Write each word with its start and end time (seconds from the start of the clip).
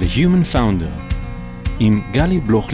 The 0.00 0.16
Human 0.16 0.54
Founder 0.54 1.02
עם 1.80 2.00
גלי 2.12 2.38
בלוך 2.38 2.72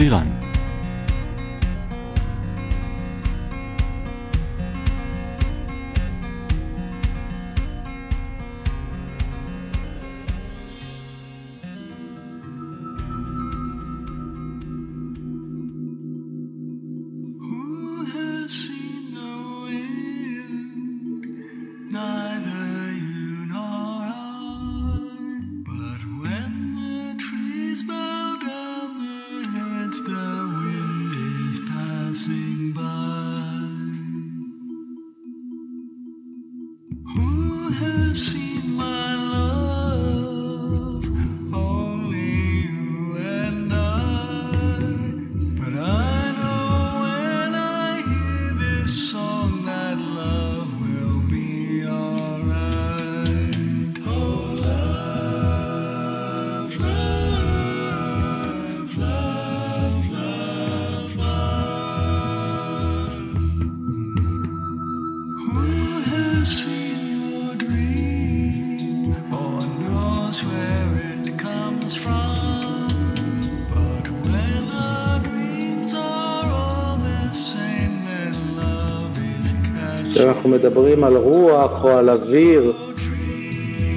כשאנחנו 80.15 80.49
מדברים 80.49 81.03
על 81.03 81.15
רוח 81.15 81.83
או 81.83 81.89
על 81.89 82.09
אוויר 82.09 82.73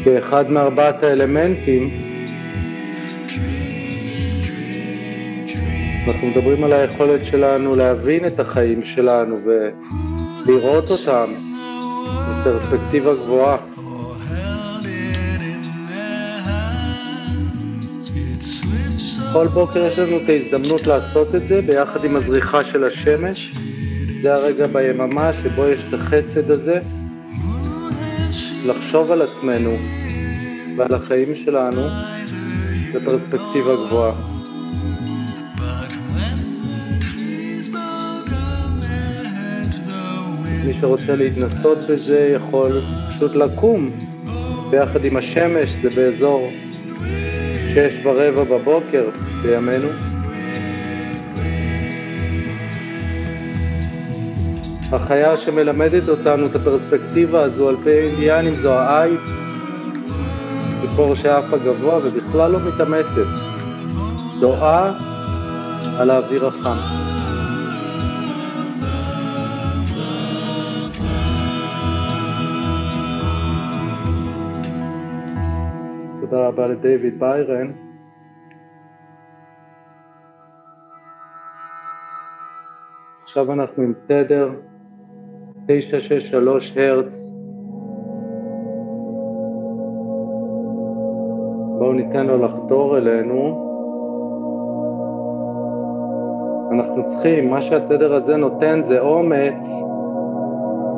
כאחד 0.05 0.51
מארבעת 0.51 1.03
האלמנטים, 1.03 1.91
אנחנו 6.09 6.29
מדברים 6.29 6.65
על 6.65 6.73
היכולת 6.73 7.21
שלנו 7.25 7.77
להבין 7.77 8.27
את 8.27 8.41
החיים 8.41 8.83
שלנו 8.85 9.37
ולראות 10.47 10.91
אותם 10.91 11.31
בפרספקטיבה 12.41 13.15
גבוהה. 13.15 13.57
כל 19.33 19.47
בוקר 19.47 19.87
יש 19.93 19.99
לנו 19.99 20.17
את 20.17 20.29
ההזדמנות 20.29 20.87
לעשות 20.87 21.35
את 21.35 21.49
זה 21.49 21.61
ביחד 21.61 22.05
עם 22.05 22.17
הזריחה 22.17 22.65
של 22.65 22.85
השמש. 22.85 23.53
זה 24.23 24.35
הרגע 24.35 24.67
ביממה 24.67 25.31
שבו 25.43 25.67
יש 25.67 25.81
את 25.89 25.95
החסד 25.95 26.51
הזה, 26.51 26.79
לחשוב 28.67 29.11
על 29.11 29.23
עצמנו 29.23 29.77
ועל 30.77 30.95
החיים 30.95 31.37
שלנו 31.45 31.83
בפרספקטיבה 32.95 33.77
גבוהה. 33.87 34.13
מי 40.67 40.75
שרוצה 40.81 41.17
להתנסות 41.17 41.79
בזה 41.91 42.33
יכול 42.35 42.81
פשוט 43.17 43.35
לקום 43.35 43.91
ביחד 44.71 45.05
עם 45.05 45.17
השמש, 45.17 45.69
זה 45.83 45.91
באזור 45.91 46.51
שש 47.75 48.07
ורבע 48.07 48.45
בבוקר 48.45 49.05
בימינו. 49.43 50.08
החיה 54.93 55.37
שמלמדת 55.37 56.09
אותנו 56.09 56.47
את 56.47 56.55
הפרספקטיבה 56.57 57.43
הזו 57.43 57.69
על 57.69 57.77
פי 57.85 57.91
אינדיאנים 57.91 58.55
זו 58.55 58.73
העית, 58.73 59.21
ציפור 60.81 61.15
שעפה 61.15 61.57
גבוה 61.59 61.99
ובכלל 62.05 62.51
לא 62.51 62.59
מתאמצת. 62.69 63.29
דואה 64.41 64.93
על 65.99 66.11
האוויר 66.11 66.47
החם. 66.47 66.77
תודה 76.21 76.49
רבה 76.49 76.67
לדיוויד 76.67 77.21
ביירן. 77.21 77.73
עכשיו 83.25 83.53
אנחנו 83.53 83.83
עם 83.83 83.93
תדר 84.07 84.51
963 85.69 86.77
הרץ. 86.77 87.31
בואו 91.79 91.93
ניתן 91.93 92.27
לו 92.27 92.39
לחדור 92.39 92.99
אלינו. 92.99 93.65
אנחנו 96.73 97.03
צריכים, 97.11 97.51
מה 97.51 97.63
שהתדר 97.63 98.15
הזה 98.15 98.37
נותן 98.37 98.83
זה 98.87 99.01
אומץ 99.01 99.69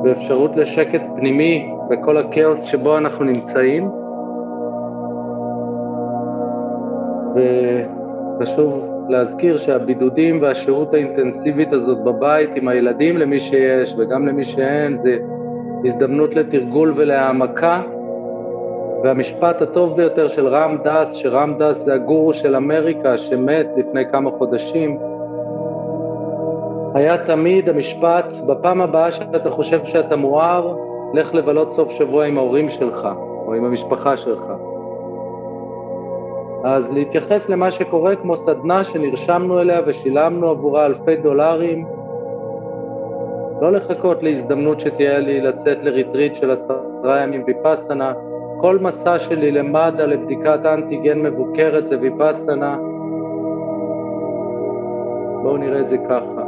ואפשרות 0.05 0.57
לשקט 0.57 1.03
פנימי 1.17 1.75
בכל 1.91 2.17
הכאוס 2.17 2.59
שבו 2.65 2.99
אנחנו 2.99 3.25
נמצאים. 3.25 3.91
וחשוב 8.41 8.85
להזכיר 9.09 9.59
שהבידודים 9.59 10.43
והשירות 10.43 10.95
האינטנסיבית 10.95 11.73
הזאת 11.73 11.99
בבית 12.05 12.51
עם 12.55 12.69
הילדים 12.69 13.17
למי 13.17 13.41
שיש 13.41 13.95
וגם 13.99 14.27
למי 14.27 14.45
שאין 14.45 14.99
זה 15.03 15.19
הזדמנות 15.85 16.35
לתרגול 16.35 16.93
ולהעמקה 16.97 17.83
והמשפט 19.05 19.63
הטוב 19.63 19.97
ביותר 19.97 20.29
של 20.29 20.49
רם 20.49 20.79
דס, 20.85 21.13
שרם 21.13 21.55
דס 21.59 21.77
זה 21.85 21.95
הגורו 21.95 22.35
של 22.35 22.57
אמריקה 22.57 23.19
שמת 23.19 23.67
לפני 23.77 24.11
כמה 24.13 24.31
חודשים, 24.31 24.99
היה 26.95 27.27
תמיד 27.27 27.69
המשפט, 27.69 28.27
בפעם 28.47 28.81
הבאה 28.81 29.13
שאתה 29.13 29.51
חושב 29.51 29.81
שאתה 29.85 30.17
מואר, 30.17 30.77
לך 31.15 31.35
לבלות 31.35 31.73
סוף 31.77 31.91
שבוע 31.91 32.25
עם 32.25 32.39
ההורים 32.39 32.69
שלך 32.71 33.09
או 33.47 33.55
עם 33.55 33.65
המשפחה 33.65 34.17
שלך. 34.17 34.43
אז 36.65 36.85
להתייחס 36.91 37.49
למה 37.49 37.73
שקורה 37.73 38.17
כמו 38.17 38.37
סדנה 38.37 38.85
שנרשמנו 38.85 39.61
אליה 39.61 39.81
ושילמנו 39.87 40.49
עבורה 40.49 40.87
אלפי 40.87 41.17
דולרים, 41.17 41.85
לא 43.61 43.73
לחכות 43.73 44.23
להזדמנות 44.23 44.81
שתהיה 44.81 45.19
לי 45.19 45.41
לצאת 45.41 45.79
לריטריט 45.83 46.35
של 46.35 46.51
עשרה 46.51 47.23
ימים 47.23 47.45
ויפאסנה, 47.47 48.13
כל 48.61 48.79
מסע 48.79 49.19
שלי 49.19 49.53
למד"א 49.53 50.03
לבדיקת 50.03 50.61
אנטיגן 50.65 51.19
מבוקרת 51.19 51.89
זה 51.89 51.99
ויפאסנה, 52.01 52.77
בואו 55.43 55.57
נראה 55.57 55.81
את 55.81 55.91
זה 55.91 55.97
ככה. 56.09 56.40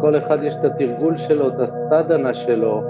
כל 0.00 0.16
אחד 0.16 0.42
יש 0.42 0.54
את 0.60 0.64
התרגול 0.64 1.16
שלו, 1.16 1.48
את 1.48 1.60
הסדנה 1.60 2.34
שלו, 2.34 2.82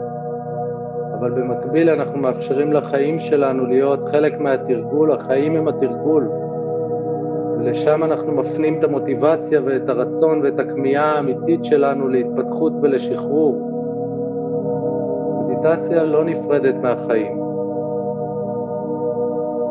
אבל 1.19 1.31
במקביל 1.31 1.91
אנחנו 1.91 2.19
מאפשרים 2.19 2.73
לחיים 2.73 3.21
שלנו 3.21 3.67
להיות 3.67 4.01
חלק 4.11 4.41
מהתרגול, 4.41 5.13
החיים 5.13 5.57
הם 5.57 5.69
התרגול. 5.69 6.29
ולשם 7.59 8.05
אנחנו 8.05 8.33
מפנים 8.33 8.79
את 8.79 8.85
המוטיבציה 8.85 9.61
ואת 9.65 9.89
הרצון 9.89 10.41
ואת 10.43 10.59
הכמיהה 10.59 11.17
האמיתית 11.17 11.65
שלנו 11.65 12.09
להתפתחות 12.09 12.73
ולשחרור. 12.83 13.69
מדיטציה 15.49 16.05
לא 16.05 16.25
נפרדת 16.25 16.75
מהחיים. 16.83 17.39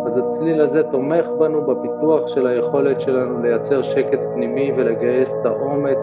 אז 0.05 0.13
הצליל 0.17 0.61
הזה 0.61 0.83
תומך 0.83 1.25
בנו 1.39 1.61
בפיתוח 1.61 2.27
של 2.27 2.47
היכולת 2.47 3.01
שלנו 3.01 3.43
לייצר 3.43 3.81
שקט 3.81 4.19
פנימי 4.33 4.71
ולגייס 4.77 5.29
את 5.41 5.45
האומץ 5.45 5.97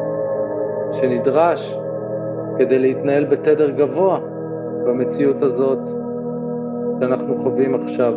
שנדרש 1.00 1.74
כדי 2.58 2.78
להתנהל 2.78 3.24
בתדר 3.24 3.70
גבוה 3.70 4.18
במציאות 4.86 5.42
הזאת 5.42 5.78
שאנחנו 7.00 7.42
חווים 7.42 7.74
עכשיו. 7.74 8.14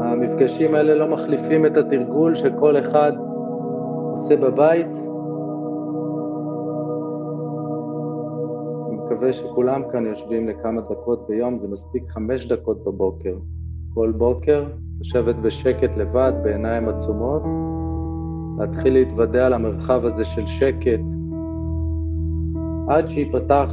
המפגשים 0.00 0.74
האלה 0.74 0.94
לא 0.94 1.08
מחליפים 1.08 1.66
את 1.66 1.76
התרגול 1.76 2.34
שכל 2.34 2.76
אחד 2.78 3.12
עושה 4.16 4.36
בבית. 4.36 4.86
אני 8.88 8.96
מקווה 8.96 9.32
שכולם 9.32 9.82
כאן 9.92 10.06
יושבים 10.06 10.48
לכמה 10.48 10.80
דקות 10.80 11.26
ביום, 11.28 11.58
זה 11.58 11.68
מספיק 11.68 12.10
חמש 12.10 12.46
דקות 12.46 12.84
בבוקר. 12.84 13.34
כל 13.98 14.12
בוקר 14.16 14.64
לשבת 15.00 15.34
בשקט 15.34 15.90
לבד, 15.96 16.32
בעיניים 16.42 16.88
עצומות, 16.88 17.42
להתחיל 18.58 18.92
להתוודע 18.92 19.48
למרחב 19.48 20.04
הזה 20.04 20.24
של 20.24 20.46
שקט, 20.46 21.00
עד 22.88 23.08
שייפתח 23.08 23.70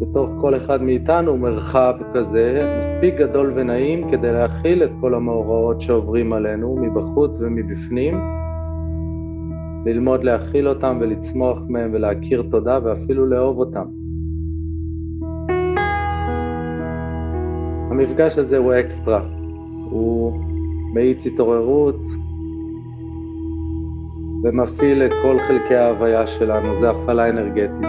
בתוך 0.00 0.30
כל 0.40 0.56
אחד 0.56 0.82
מאיתנו 0.82 1.36
מרחב 1.36 1.94
כזה 2.14 2.72
מספיק 2.78 3.14
גדול 3.14 3.52
ונעים 3.56 4.10
כדי 4.10 4.32
להכיל 4.32 4.84
את 4.84 4.90
כל 5.00 5.14
המאורעות 5.14 5.80
שעוברים 5.80 6.32
עלינו 6.32 6.76
מבחוץ 6.76 7.30
ומבפנים, 7.38 8.20
ללמוד 9.86 10.24
להכיל 10.24 10.68
אותם 10.68 10.98
ולצמוח 11.00 11.58
מהם 11.68 11.90
ולהכיר 11.92 12.42
תודה 12.50 12.78
ואפילו 12.84 13.26
לאהוב 13.26 13.58
אותם. 13.58 13.99
המפגש 17.90 18.38
הזה 18.38 18.58
הוא 18.58 18.72
אקסטרה, 18.80 19.22
הוא 19.90 20.40
מאיץ 20.94 21.18
התעוררות 21.26 22.00
ומפעיל 24.42 25.02
את 25.02 25.10
כל 25.22 25.36
חלקי 25.48 25.74
ההוויה 25.74 26.26
שלנו, 26.26 26.80
זה 26.80 26.90
הפעלה 26.90 27.28
אנרגטית. 27.30 27.88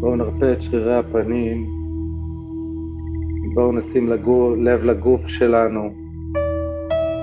בואו 0.00 0.16
נרפא 0.16 0.52
את 0.52 0.62
שרירי 0.62 0.96
הפנים, 0.96 1.66
בואו 3.54 3.72
נשים 3.72 4.08
לגור, 4.08 4.54
לב 4.56 4.84
לגוף 4.84 5.20
שלנו 5.26 5.90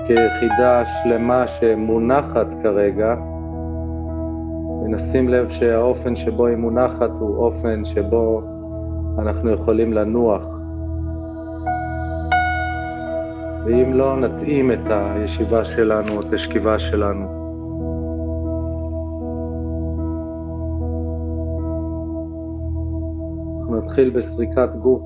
כיחידה 0.06 0.82
שלמה 1.02 1.44
שמונחת 1.48 2.46
כרגע, 2.62 3.14
ונשים 4.92 5.28
לב 5.28 5.50
שהאופן 5.50 6.16
שבו 6.16 6.46
היא 6.46 6.56
מונחת 6.56 7.10
הוא 7.18 7.36
אופן 7.36 7.84
שבו 7.84 8.42
אנחנו 9.18 9.50
יכולים 9.50 9.92
לנוח. 9.92 10.42
ואם 13.64 13.92
לא, 13.92 14.16
נתאים 14.16 14.72
את 14.72 14.78
הישיבה 14.90 15.64
שלנו, 15.64 16.20
את 16.20 16.32
השכיבה 16.32 16.78
שלנו. 16.78 17.26
נתחיל 23.70 24.10
בסריקת 24.10 24.76
גוף. 24.78 25.02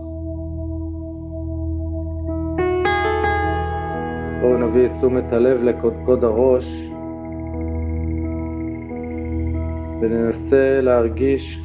בואו 4.41 4.57
נביא 4.59 4.87
את 4.87 4.91
תשומת 4.99 5.33
הלב 5.33 5.63
לקודקוד 5.63 6.25
הראש 6.25 6.86
וננסה 10.01 10.81
להרגיש 10.81 11.61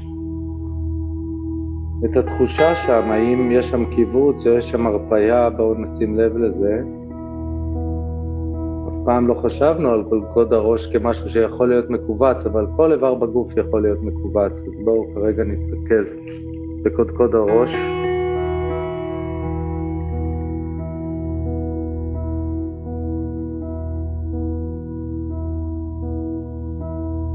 את 2.05 2.17
התחושה 2.17 2.75
שם, 2.75 3.11
האם 3.11 3.51
יש 3.51 3.65
שם 3.65 3.85
קיבוץ 3.95 4.47
או 4.47 4.51
יש 4.51 4.69
שם 4.69 4.87
הרפייה, 4.87 5.49
בואו 5.49 5.73
נשים 5.73 6.19
לב 6.19 6.37
לזה. 6.37 6.81
אף 8.87 9.05
פעם 9.05 9.27
לא 9.27 9.33
חשבנו 9.33 9.89
על 9.89 10.03
קודקוד 10.09 10.53
הראש 10.53 10.87
כמשהו 10.87 11.29
שיכול 11.29 11.67
להיות 11.67 11.89
מכווץ, 11.89 12.45
אבל 12.45 12.65
כל 12.75 12.91
איבר 12.91 13.15
בגוף 13.15 13.57
יכול 13.57 13.81
להיות 13.81 13.99
מכווץ, 14.01 14.51
אז 14.51 14.83
בואו 14.83 15.13
כרגע 15.15 15.43
נתרכז. 15.43 16.15
בקודקוד 16.83 17.35
הראש. 17.35 17.75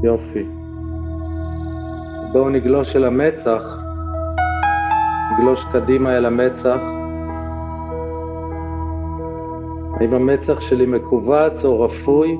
יופי. 0.03 0.66
בואו 2.31 2.49
נגלוש 2.49 2.95
אל 2.95 3.03
המצח, 3.03 3.61
נגלוש 5.33 5.59
קדימה 5.71 6.17
אל 6.17 6.25
המצח. 6.25 6.79
האם 9.99 10.13
המצח 10.13 10.59
שלי 10.59 10.85
מכווץ 10.85 11.65
או 11.65 11.81
רפוי? 11.81 12.37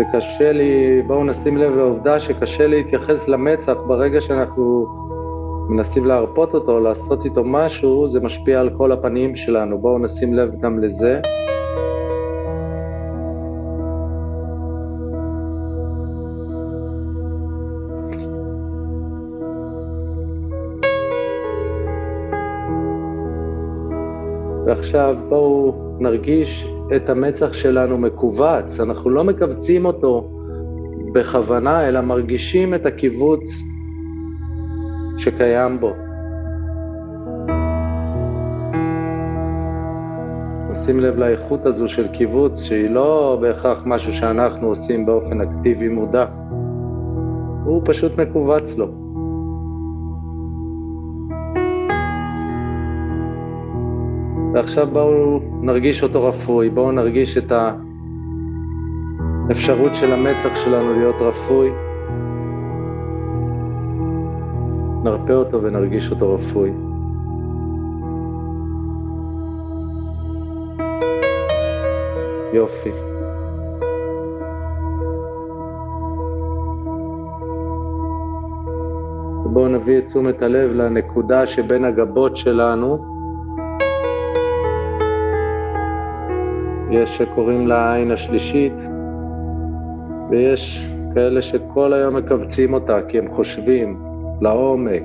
וקשה 0.00 0.52
לי, 0.52 1.02
בואו 1.06 1.24
נשים 1.24 1.56
לב 1.56 1.76
לעובדה 1.76 2.20
שקשה 2.20 2.66
להתייחס 2.66 3.28
למצח 3.28 3.76
ברגע 3.86 4.20
שאנחנו 4.20 4.86
מנסים 5.68 6.04
להרפות 6.04 6.54
אותו, 6.54 6.72
או 6.72 6.80
לעשות 6.80 7.24
איתו 7.24 7.44
משהו, 7.44 8.08
זה 8.08 8.20
משפיע 8.20 8.60
על 8.60 8.70
כל 8.76 8.92
הפנים 8.92 9.36
שלנו. 9.36 9.78
בואו 9.78 9.98
נשים 9.98 10.34
לב 10.34 10.60
גם 10.60 10.78
לזה. 10.78 11.20
ועכשיו 24.80 25.16
בואו 25.28 25.74
נרגיש 25.98 26.66
את 26.96 27.10
המצח 27.10 27.52
שלנו 27.52 27.98
מכווץ, 27.98 28.80
אנחנו 28.80 29.10
לא 29.10 29.24
מכווצים 29.24 29.84
אותו 29.84 30.30
בכוונה, 31.14 31.88
אלא 31.88 32.00
מרגישים 32.00 32.74
את 32.74 32.86
הקיבוץ 32.86 33.40
שקיים 35.18 35.80
בו. 35.80 35.92
שים 40.86 41.00
לב 41.00 41.18
לאיכות 41.18 41.66
הזו 41.66 41.88
של 41.88 42.08
קיבוץ, 42.08 42.60
שהיא 42.62 42.90
לא 42.90 43.38
בהכרח 43.40 43.82
משהו 43.86 44.12
שאנחנו 44.12 44.68
עושים 44.68 45.06
באופן 45.06 45.40
אקטיבי 45.40 45.88
מודע, 45.88 46.24
הוא 47.64 47.82
פשוט 47.84 48.12
מכווץ 48.18 48.76
לו. 48.76 48.99
ועכשיו 54.54 54.86
בואו 54.92 55.40
נרגיש 55.62 56.02
אותו 56.02 56.24
רפוי, 56.24 56.70
בואו 56.70 56.92
נרגיש 56.92 57.36
את 57.36 57.52
האפשרות 59.48 59.92
של 60.00 60.12
המצח 60.12 60.56
שלנו 60.64 60.92
להיות 60.92 61.14
רפוי. 61.20 61.70
נרפא 65.04 65.32
אותו 65.32 65.62
ונרגיש 65.62 66.10
אותו 66.10 66.34
רפוי. 66.34 66.70
יופי. 72.52 72.90
בואו 79.52 79.68
נביא 79.68 79.98
את 79.98 80.06
תשומת 80.06 80.42
הלב 80.42 80.70
לנקודה 80.72 81.46
שבין 81.46 81.84
הגבות 81.84 82.36
שלנו 82.36 83.09
יש 86.90 87.16
שקוראים 87.16 87.66
לה 87.66 87.90
העין 87.90 88.10
השלישית, 88.10 88.72
ויש 90.30 90.86
כאלה 91.14 91.42
שכל 91.42 91.92
היום 91.92 92.16
מכווצים 92.16 92.74
אותה 92.74 92.98
כי 93.08 93.18
הם 93.18 93.34
חושבים 93.34 94.02
לעומק. 94.40 95.02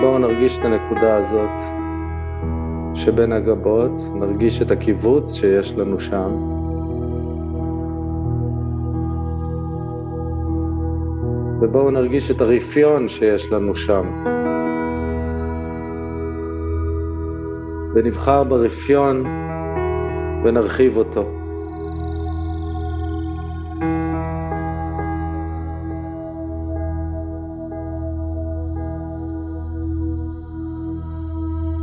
בואו 0.00 0.18
נרגיש 0.18 0.58
את 0.58 0.64
הנקודה 0.64 1.16
הזאת 1.16 1.50
שבין 2.94 3.32
הגבות, 3.32 3.90
נרגיש 4.14 4.62
את 4.62 4.70
הקיבוץ 4.70 5.34
שיש 5.34 5.74
לנו 5.76 6.00
שם. 6.00 6.30
ובואו 11.60 11.90
נרגיש 11.90 12.30
את 12.30 12.40
הרפיון 12.40 13.08
שיש 13.08 13.52
לנו 13.52 13.76
שם. 13.76 14.06
ונבחר 17.96 18.44
ברפיון 18.44 19.24
ונרחיב 20.44 20.96
אותו. 20.96 21.24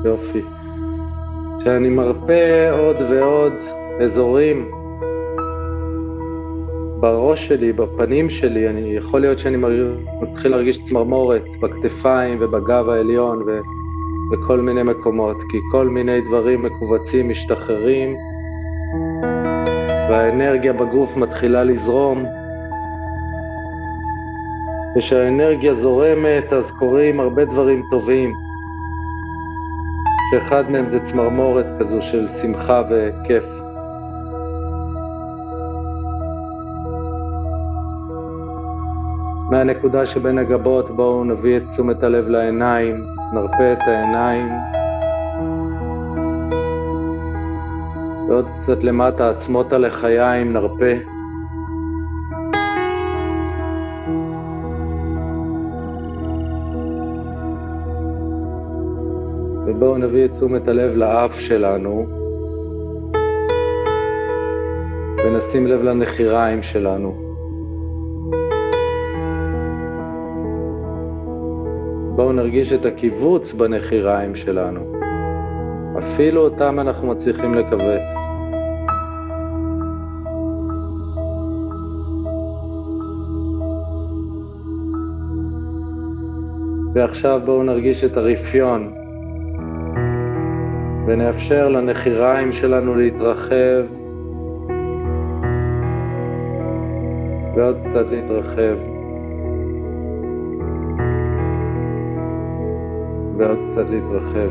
יופי. 0.05 0.41
כשאני 1.59 1.89
מרפא 1.89 2.69
עוד 2.71 2.95
ועוד 3.09 3.53
אזורים 4.03 4.71
בראש 6.99 7.47
שלי, 7.47 7.73
בפנים 7.73 8.29
שלי, 8.29 8.69
אני, 8.69 8.95
יכול 8.95 9.21
להיות 9.21 9.39
שאני 9.39 9.57
מתחיל 10.21 10.51
להרגיש 10.51 10.79
צמרמורת 10.89 11.43
בכתפיים 11.61 12.37
ובגב 12.41 12.89
העליון, 12.89 13.37
ו... 13.47 13.59
בכל 14.31 14.61
מיני 14.61 14.83
מקומות, 14.83 15.37
כי 15.49 15.57
כל 15.71 15.87
מיני 15.87 16.21
דברים 16.21 16.61
מכווצים 16.61 17.29
משתחררים, 17.29 18.15
והאנרגיה 20.09 20.73
בגוף 20.73 21.15
מתחילה 21.15 21.63
לזרום. 21.63 22.25
וכשהאנרגיה 24.97 25.73
זורמת 25.75 26.53
אז 26.53 26.71
קורים 26.71 27.19
הרבה 27.19 27.45
דברים 27.45 27.83
טובים, 27.89 28.33
שאחד 30.31 30.71
מהם 30.71 30.89
זה 30.89 30.99
צמרמורת 30.99 31.65
כזו 31.79 32.01
של 32.01 32.27
שמחה 32.41 32.81
וכיף. 32.89 33.52
מהנקודה 39.63 40.05
שבין 40.05 40.37
הגבות 40.37 40.95
בואו 40.95 41.23
נביא 41.23 41.57
את 41.57 41.63
תשומת 41.73 42.03
הלב 42.03 42.27
לעיניים, 42.27 43.05
נרפה 43.33 43.73
את 43.73 43.77
העיניים. 43.87 44.47
ועוד 48.27 48.45
קצת 48.63 48.83
למטה, 48.83 49.29
עצמות 49.29 49.73
הלחיים, 49.73 50.53
נרפה. 50.53 50.93
ובואו 59.65 59.97
נביא 59.97 60.25
את 60.25 60.31
תשומת 60.37 60.67
הלב 60.67 60.95
לאף 60.95 61.31
שלנו, 61.39 62.05
ונשים 65.25 65.67
לב 65.67 65.81
לנחיריים 65.81 66.63
שלנו. 66.63 67.22
בואו 72.15 72.31
נרגיש 72.31 72.71
את 72.71 72.85
הקיבוץ 72.85 73.51
בנחיריים 73.51 74.35
שלנו. 74.35 74.79
אפילו 75.99 76.41
אותם 76.41 76.79
אנחנו 76.79 77.07
מצליחים 77.07 77.55
לכווץ. 77.55 78.01
ועכשיו 86.93 87.41
בואו 87.45 87.63
נרגיש 87.63 88.03
את 88.03 88.17
הרפיון, 88.17 88.93
ונאפשר 91.07 91.69
לנחיריים 91.69 92.51
שלנו 92.51 92.95
להתרחב, 92.95 93.83
ועוד 97.55 97.75
קצת 97.77 98.05
להתרחב, 98.11 98.92
ועוד 103.43 103.57
קצת 103.71 103.85
להתרחב. 103.89 104.49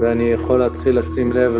ואני 0.00 0.24
יכול 0.24 0.58
להתחיל 0.58 0.98
לשים 0.98 1.32
לב 1.32 1.52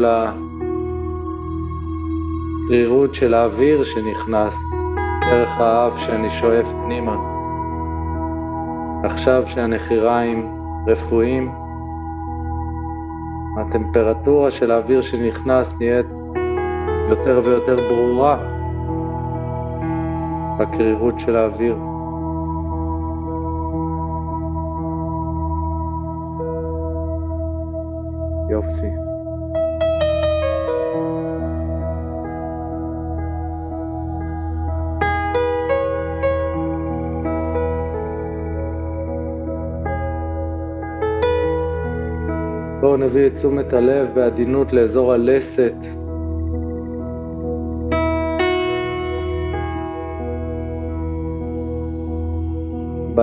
לקרירות 2.68 3.14
של 3.14 3.34
האוויר 3.34 3.84
שנכנס 3.84 4.54
דרך 5.20 5.48
האף 5.60 5.92
שאני 5.98 6.30
שואף 6.40 6.66
פנימה. 6.84 7.16
עכשיו 9.04 9.42
שהנחיריים 9.46 10.48
רפואיים, 10.86 11.50
הטמפרטורה 13.58 14.50
של 14.50 14.70
האוויר 14.70 15.02
שנכנס 15.02 15.68
נהיית 15.80 16.06
יותר 17.08 17.40
ויותר 17.44 17.76
ברורה 17.76 18.53
בקרירות 20.58 21.14
של 21.18 21.36
האוויר. 21.36 21.76
בואו 42.80 42.96
נביא 42.96 43.26
את 43.26 43.32
תשומת 43.36 43.72
הלב 43.72 44.08
בעדינות 44.14 44.72
לאזור 44.72 45.12
הלסת. 45.12 45.93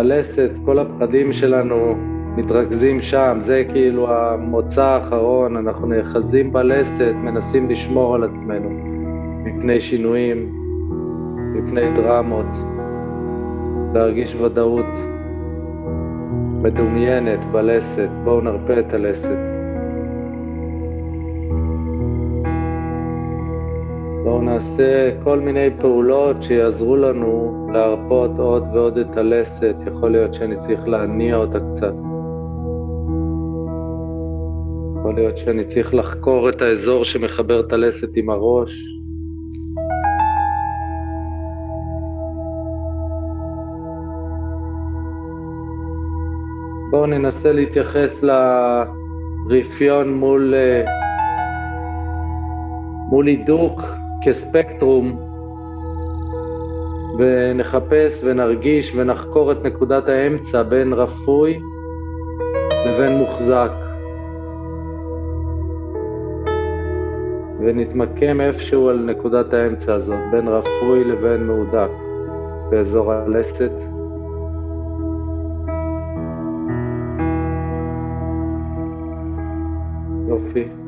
בלסת 0.01 0.51
כל 0.65 0.79
הפחדים 0.79 1.33
שלנו 1.33 1.95
מתרכזים 2.37 3.01
שם, 3.01 3.39
זה 3.45 3.63
כאילו 3.71 4.13
המוצא 4.13 4.83
האחרון, 4.83 5.57
אנחנו 5.57 5.87
נאחזים 5.87 6.51
בלסת, 6.51 7.13
מנסים 7.23 7.69
לשמור 7.69 8.15
על 8.15 8.23
עצמנו 8.23 8.69
מפני 9.45 9.81
שינויים, 9.81 10.37
מפני 11.55 11.81
דרמות, 11.95 12.45
להרגיש 13.93 14.35
ודאות 14.35 14.85
מדומיינת 16.63 17.39
בלסת, 17.51 18.09
בואו 18.23 18.41
נרפה 18.41 18.79
את 18.79 18.93
הלסת. 18.93 19.60
בואו 24.23 24.41
נעשה 24.41 25.11
כל 25.23 25.39
מיני 25.39 25.69
פעולות 25.81 26.35
שיעזרו 26.43 26.95
לנו 26.95 27.67
להרפות 27.73 28.31
עוד 28.37 28.63
ועוד 28.73 28.97
את 28.97 29.17
הלסת, 29.17 29.75
יכול 29.87 30.11
להיות 30.11 30.33
שאני 30.33 30.55
צריך 30.55 30.87
להניע 30.87 31.35
אותה 31.35 31.59
קצת. 31.59 31.93
יכול 34.99 35.15
להיות 35.15 35.37
שאני 35.37 35.65
צריך 35.65 35.93
לחקור 35.93 36.49
את 36.49 36.61
האזור 36.61 37.03
שמחבר 37.05 37.59
את 37.59 37.73
הלסת 37.73 38.09
עם 38.15 38.29
הראש. 38.29 38.71
בואו 46.91 47.05
ננסה 47.05 47.51
להתייחס 47.51 48.23
לרפיון 49.49 50.13
מול, 50.13 50.53
אה, 50.53 50.83
מול 53.09 53.27
הידוק 53.27 54.00
כספקטרום 54.23 55.31
ונחפש 57.17 58.23
ונרגיש 58.23 58.91
ונחקור 58.95 59.51
את 59.51 59.57
נקודת 59.63 60.07
האמצע 60.07 60.63
בין 60.63 60.93
רפוי 60.93 61.59
לבין 62.85 63.17
מוחזק. 63.17 63.71
ונתמקם 67.59 68.41
איפשהו 68.41 68.89
על 68.89 68.97
נקודת 69.05 69.53
האמצע 69.53 69.93
הזאת, 69.93 70.19
בין 70.31 70.47
רפוי 70.47 71.03
לבין 71.03 71.47
מהודק, 71.47 71.89
באזור 72.69 73.13
הלסת. 73.13 73.71
יופי. 80.27 80.80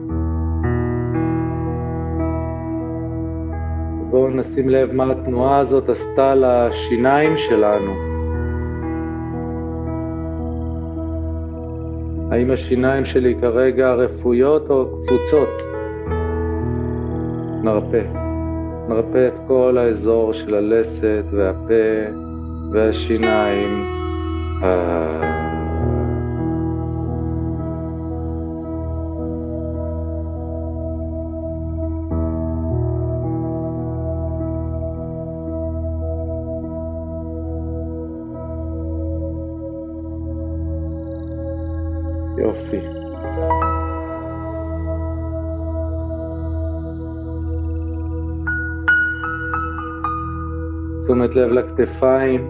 נשים 4.53 4.69
לב 4.69 4.91
מה 4.91 5.11
התנועה 5.11 5.59
הזאת 5.59 5.89
עשתה 5.89 6.35
לשיניים 6.35 7.37
שלנו. 7.37 7.91
האם 12.31 12.51
השיניים 12.51 13.05
שלי 13.05 13.35
כרגע 13.41 13.93
רפויות 13.93 14.69
או 14.69 14.85
קפוצות? 15.05 15.49
נרפה. 17.63 18.07
נרפה 18.89 19.27
את 19.27 19.33
כל 19.47 19.77
האזור 19.77 20.33
של 20.33 20.55
הלסת 20.55 21.25
והפה 21.31 22.13
והשיניים. 22.71 23.85
אה... 24.63 25.42
לב 51.43 51.51
לכתפיים, 51.51 52.47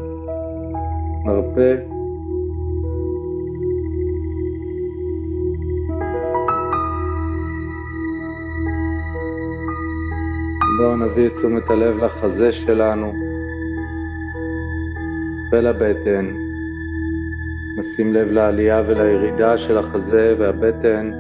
מרפא. 1.26 1.76
בואו 10.78 10.96
נביא 10.96 11.28
את 11.28 11.32
תשומת 11.38 11.70
הלב 11.70 11.98
לחזה 11.98 12.52
שלנו 12.52 13.14
ולבטן. 15.52 16.26
נשים 17.78 18.14
לב 18.14 18.32
לעלייה 18.32 18.82
ולירידה 18.88 19.58
של 19.58 19.78
החזה 19.78 20.36
והבטן 20.40 21.12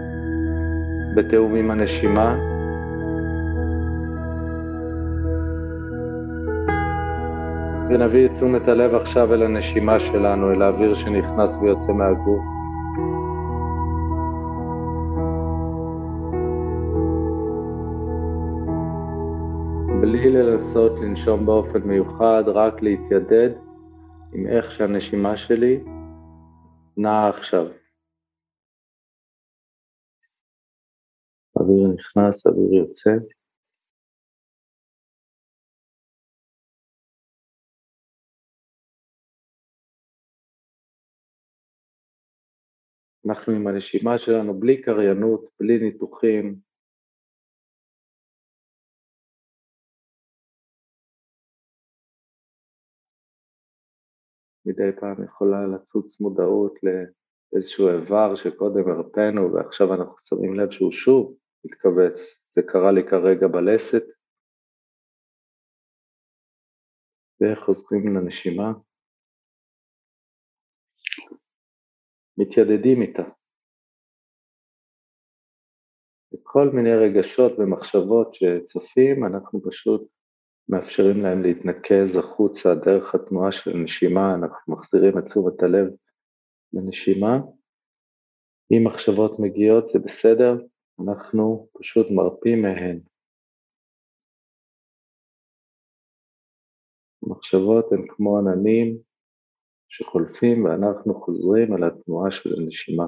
בתיאום 1.15 1.56
עם 1.56 1.72
הנשימה. 1.72 2.53
ונביא 7.94 8.26
את 8.26 8.32
תשומת 8.36 8.68
הלב 8.68 8.96
עכשיו 8.96 9.34
אל 9.34 9.44
הנשימה 9.44 10.00
שלנו, 10.00 10.52
אל 10.52 10.62
האוויר 10.62 10.96
שנכנס 10.96 11.52
ויוצא 11.62 11.92
מהגוף. 11.92 12.44
בלי 20.02 20.32
לנסות 20.32 20.92
לנשום 21.02 21.46
באופן 21.46 21.82
מיוחד, 21.82 22.44
רק 22.48 22.82
להתיידד 22.82 23.50
עם 24.34 24.48
איך 24.48 24.72
שהנשימה 24.72 25.38
שלי 25.38 25.84
נעה 26.98 27.30
עכשיו. 27.30 27.66
אוויר 31.56 31.88
נכנס, 31.88 32.46
אוויר 32.48 32.74
יוצא. 32.74 33.12
אנחנו 43.27 43.53
עם 43.53 43.68
הנשימה 43.68 44.18
שלנו 44.18 44.60
בלי 44.60 44.82
קריינות, 44.82 45.46
בלי 45.60 45.80
ניתוחים, 45.80 46.56
מדי 54.65 55.00
פעם 55.00 55.24
יכולה 55.24 55.68
לצוץ 55.75 56.20
מודעות 56.20 56.74
לאיזשהו 56.84 57.89
איבר 57.89 58.36
שקודם 58.36 58.89
הרפאנו 58.89 59.53
ועכשיו 59.53 59.94
אנחנו 59.94 60.15
שמים 60.24 60.53
לב 60.53 60.72
שהוא 60.72 60.92
שוב 60.92 61.38
מתכווץ. 61.65 62.20
זה 62.56 62.62
קרה 62.62 62.92
לי 62.92 63.01
כרגע 63.10 63.48
בלסת. 63.48 64.03
וחוזרים 67.42 68.15
לנשימה. 68.15 68.72
מתיידדים 72.38 73.02
איתה. 73.02 73.24
וכל 76.34 76.70
מיני 76.74 76.96
רגשות 76.96 77.52
ומחשבות 77.60 78.34
שצפים, 78.34 79.25
אנחנו 79.25 79.62
פשוט 79.70 80.08
מאפשרים 80.70 81.18
להם 81.24 81.42
להתנקז 81.44 82.16
החוצה 82.20 82.70
דרך 82.86 83.16
התנועה 83.16 83.52
של 83.52 83.72
הנשימה, 83.72 84.36
אנחנו 84.36 84.74
מחזירים 84.74 85.18
את 85.18 85.24
תשומת 85.25 85.63
הלב 85.63 85.88
לנשימה. 86.74 87.38
אם 88.72 88.88
מחשבות 88.88 89.40
מגיעות 89.40 89.88
זה 89.88 90.00
בסדר, 90.00 90.54
אנחנו 91.04 91.68
פשוט 91.80 92.08
מרפים 92.12 92.62
מהן. 92.62 93.00
המחשבות 97.24 97.86
הן 97.92 98.06
כמו 98.10 98.38
עננים 98.38 98.98
שחולפים 99.96 100.66
ואנחנו 100.66 101.22
חוזרים 101.22 101.74
על 101.74 101.84
התנועה 101.84 102.32
של 102.32 102.50
הנשימה. 102.58 103.06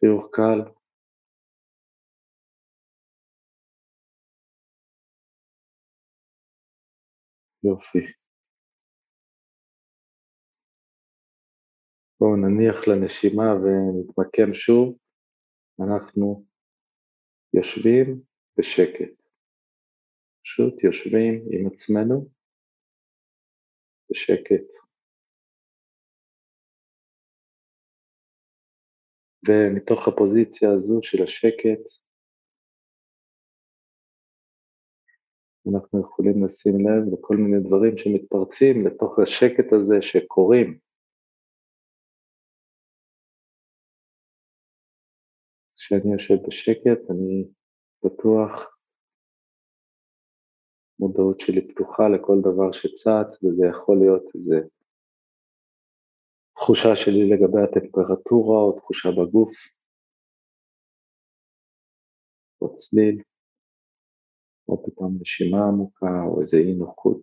חיוך 0.00 0.28
קל. 0.32 0.60
יופי. 7.64 8.12
בואו 12.20 12.36
נניח 12.36 12.76
לנשימה 12.88 13.54
ונתמקם 13.54 14.54
שוב. 14.54 14.98
אנחנו 15.80 16.44
יושבים 17.54 18.20
בשקט. 18.58 19.15
פשוט 20.46 20.84
יושבים 20.84 21.34
עם 21.52 21.66
עצמנו 21.66 22.28
בשקט. 24.10 24.66
ומתוך 29.48 30.08
הפוזיציה 30.08 30.68
הזו 30.70 31.00
של 31.02 31.22
השקט, 31.22 31.82
אנחנו 35.72 36.00
יכולים 36.00 36.44
לשים 36.44 36.74
לב 36.86 37.02
לכל 37.12 37.36
מיני 37.36 37.68
דברים 37.68 37.98
שמתפרצים 37.98 38.86
לתוך 38.86 39.18
השקט 39.18 39.72
הזה 39.72 39.96
שקורים. 40.00 40.78
כשאני 45.76 46.12
יושב 46.12 46.46
בשקט 46.48 47.10
אני 47.10 47.48
בטוח, 48.04 48.75
מודעות 51.00 51.40
שלי 51.40 51.68
פתוחה 51.68 52.02
לכל 52.08 52.38
דבר 52.40 52.72
שצץ, 52.72 53.42
וזה 53.42 53.66
יכול 53.70 53.96
להיות 53.98 54.22
איזה 54.34 54.68
תחושה 56.54 56.96
שלי 56.96 57.30
לגבי 57.30 57.60
הטמפרטורה 57.62 58.58
או 58.62 58.78
תחושה 58.78 59.08
בגוף, 59.08 59.52
או 62.60 62.76
צליל, 62.76 63.22
או 64.68 64.86
פתאום 64.86 65.18
נשימה 65.20 65.58
עמוקה, 65.68 66.22
או 66.28 66.40
איזה 66.40 66.56
אי 66.56 66.74
נוחות, 66.74 67.22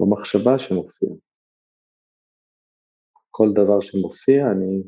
או 0.00 0.10
מחשבה 0.10 0.58
שמופיעה. 0.58 1.12
כל 3.30 3.48
דבר 3.54 3.80
שמופיע, 3.80 4.44
אני 4.52 4.82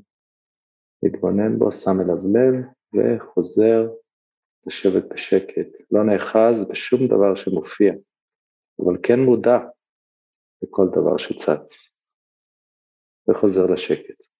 מתבונן 1.02 1.58
בו, 1.58 1.72
שם 1.72 1.96
אליו 2.00 2.16
לב, 2.34 2.54
וחוזר 2.94 4.01
לשבת 4.66 5.04
בשקט. 5.04 5.68
לא 5.90 6.04
נאחז 6.04 6.64
בשום 6.70 7.06
דבר 7.06 7.34
שמופיע, 7.34 7.92
אבל 8.84 8.96
כן 9.02 9.20
מודע 9.20 9.58
לכל 10.62 10.86
דבר 10.92 11.16
שצץ. 11.16 11.92
וחוזר 13.28 13.66
לשקט. 13.66 14.31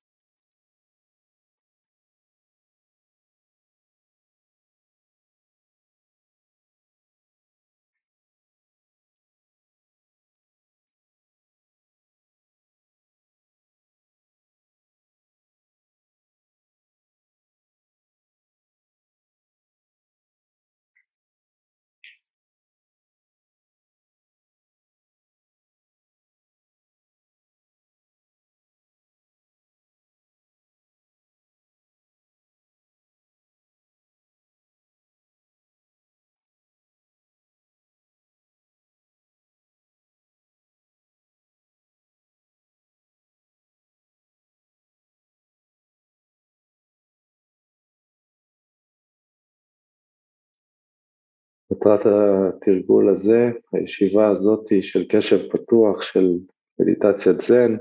מטרת 51.82 52.06
התרגול 52.06 53.08
הזה, 53.08 53.50
הישיבה 53.72 54.28
הזאת 54.28 54.66
של 54.80 55.04
קשב 55.08 55.38
פתוח, 55.52 56.02
של 56.02 56.38
מדיטציית 56.78 57.40
זן, 57.40 57.76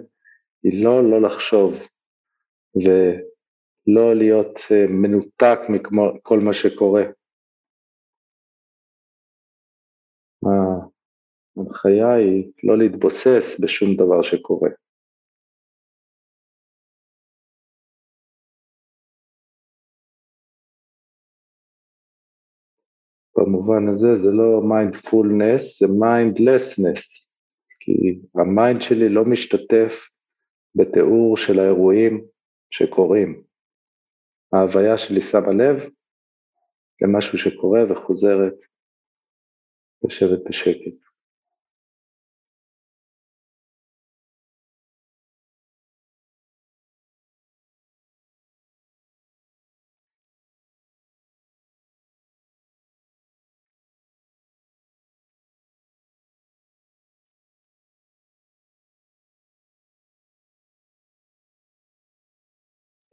היא 0.63 0.83
לא 0.83 1.09
לא 1.09 1.21
לחשוב 1.21 1.73
ולא 2.75 4.15
להיות 4.15 4.59
אה, 4.71 4.85
מנותק 4.89 5.59
מכל 5.69 6.39
מה 6.39 6.53
שקורה. 6.53 7.03
ההנחיה 11.57 12.13
היא 12.13 12.51
לא 12.63 12.77
להתבוסס 12.77 13.59
בשום 13.59 13.95
דבר 13.95 14.21
שקורה. 14.21 14.69
במובן 23.61 23.87
הזה 23.87 24.07
זה 24.23 24.31
לא 24.31 24.61
מיינדפולנס, 24.69 25.79
זה 25.79 25.87
mindlessness, 25.87 27.27
כי 27.79 28.19
ה 28.35 28.44
mind 28.44 28.81
שלי 28.81 29.09
לא 29.09 29.25
משתתף 29.25 29.93
בתיאור 30.75 31.37
של 31.37 31.59
האירועים 31.59 32.25
שקורים. 32.71 33.43
ההוויה 34.53 34.97
שלי 34.97 35.21
שמה 35.21 35.51
לב 35.51 35.89
למשהו 37.01 37.37
שקורה 37.37 37.81
וחוזרת 37.89 38.55
לשבת 40.03 40.39
בשקט. 40.49 41.00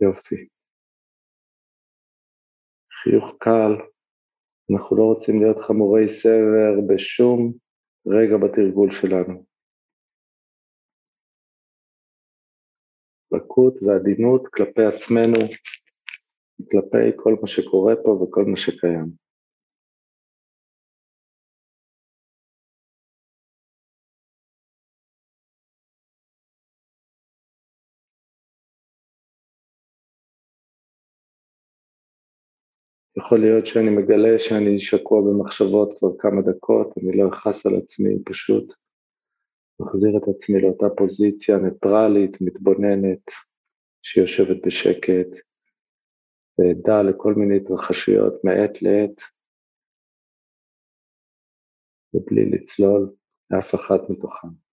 יופי. 0.00 0.48
חיוך 3.02 3.36
קל, 3.40 3.72
אנחנו 4.72 4.96
לא 4.96 5.02
רוצים 5.02 5.40
להיות 5.42 5.56
חמורי 5.66 6.08
סבר 6.08 6.80
בשום 6.88 7.52
רגע 8.06 8.36
בתרגול 8.36 8.90
שלנו. 9.00 9.44
רכות 13.32 13.74
ועדינות 13.82 14.42
כלפי 14.54 14.84
עצמנו, 14.84 15.38
כלפי 16.70 17.16
כל 17.16 17.36
מה 17.42 17.48
שקורה 17.48 17.94
פה 18.04 18.10
וכל 18.10 18.44
מה 18.44 18.56
שקיים. 18.56 19.27
יכול 33.18 33.40
להיות 33.40 33.66
שאני 33.66 33.90
מגלה 33.90 34.38
שאני 34.38 34.80
שקוע 34.80 35.20
במחשבות 35.22 35.98
כבר 35.98 36.08
כמה 36.18 36.40
דקות, 36.42 36.88
אני 36.98 37.16
לא 37.16 37.28
אכעס 37.28 37.66
על 37.66 37.76
עצמי, 37.76 38.22
פשוט 38.24 38.74
מחזיר 39.80 40.10
את 40.16 40.22
עצמי 40.22 40.60
לאותה 40.62 40.86
פוזיציה 40.96 41.56
ניטרלית, 41.56 42.40
מתבוננת, 42.40 43.24
שיושבת 44.02 44.66
בשקט, 44.66 45.30
ועדה 46.58 47.02
לכל 47.02 47.34
מיני 47.34 47.56
התרחשויות 47.56 48.44
מעת 48.44 48.82
לעת, 48.82 49.16
ובלי 52.14 52.50
לצלול 52.50 53.12
לאף 53.50 53.74
אחת 53.74 54.00
מתוכן. 54.10 54.67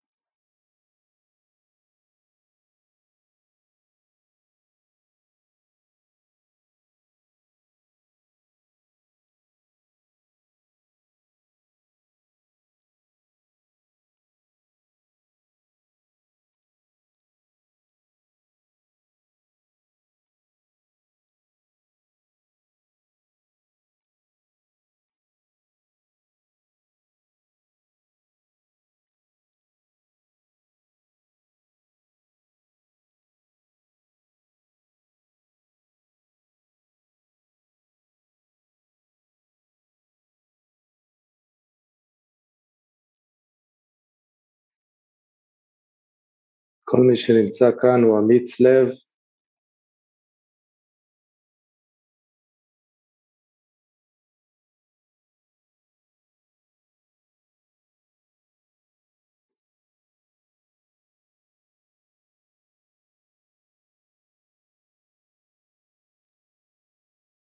כל 46.96 47.02
מי 47.02 47.18
שנמצא 47.18 47.66
כאן 47.82 48.04
הוא 48.04 48.20
אמיץ 48.20 48.60
לב. 48.60 48.88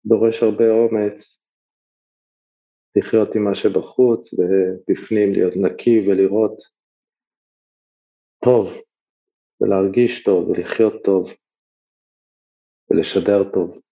דורש 0.06 0.42
הרבה 0.42 0.64
אומץ 0.70 1.38
לחיות 2.96 3.34
עם 3.34 3.44
מה 3.44 3.54
שבחוץ 3.54 4.34
ובפנים 4.34 5.32
להיות 5.32 5.54
נקי 5.56 6.08
ולראות 6.08 6.58
טוב. 8.44 8.91
ולהרגיש 9.62 10.24
טוב 10.24 10.48
ולחיות 10.48 11.04
טוב 11.04 11.30
ולשדר 12.90 13.52
טוב. 13.54 13.82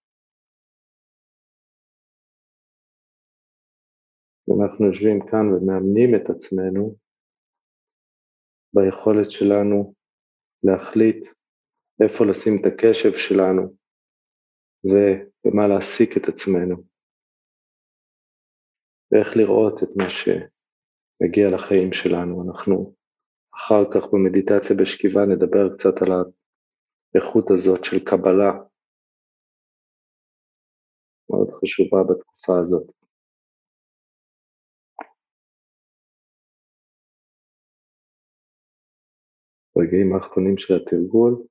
אנחנו 4.51 4.87
יושבים 4.87 5.19
כאן 5.31 5.47
ומאמנים 5.53 6.11
את 6.17 6.31
עצמנו 6.31 6.97
ביכולת 8.75 9.31
שלנו 9.31 9.95
להחליט 10.63 11.25
איפה 12.03 12.25
לשים 12.25 12.55
את 12.61 12.67
הקשב 12.67 13.13
שלנו 13.27 13.63
ובמה 14.85 15.69
להעסיק 15.69 16.11
את 16.17 16.29
עצמנו, 16.29 16.77
ואיך 19.13 19.29
לראות 19.37 19.83
את 19.83 19.89
מה 19.97 20.09
שמגיע 20.11 21.47
לחיים 21.55 21.93
שלנו. 21.93 22.35
אנחנו 22.47 22.95
אחר 23.55 23.85
כך 23.95 24.03
במדיטציה 24.13 24.77
בשכיבה 24.77 25.21
נדבר 25.27 25.77
קצת 25.77 26.03
על 26.03 26.13
האיכות 27.15 27.51
הזאת 27.51 27.85
של 27.85 28.05
קבלה, 28.05 28.53
מאוד 31.31 31.51
חשובה 31.51 31.99
בתקופה 32.09 32.53
הזאת. 32.63 32.87
ברגעים 39.77 40.15
האחרונים 40.15 40.59
של 40.59 40.75
התרגול, 40.75 41.43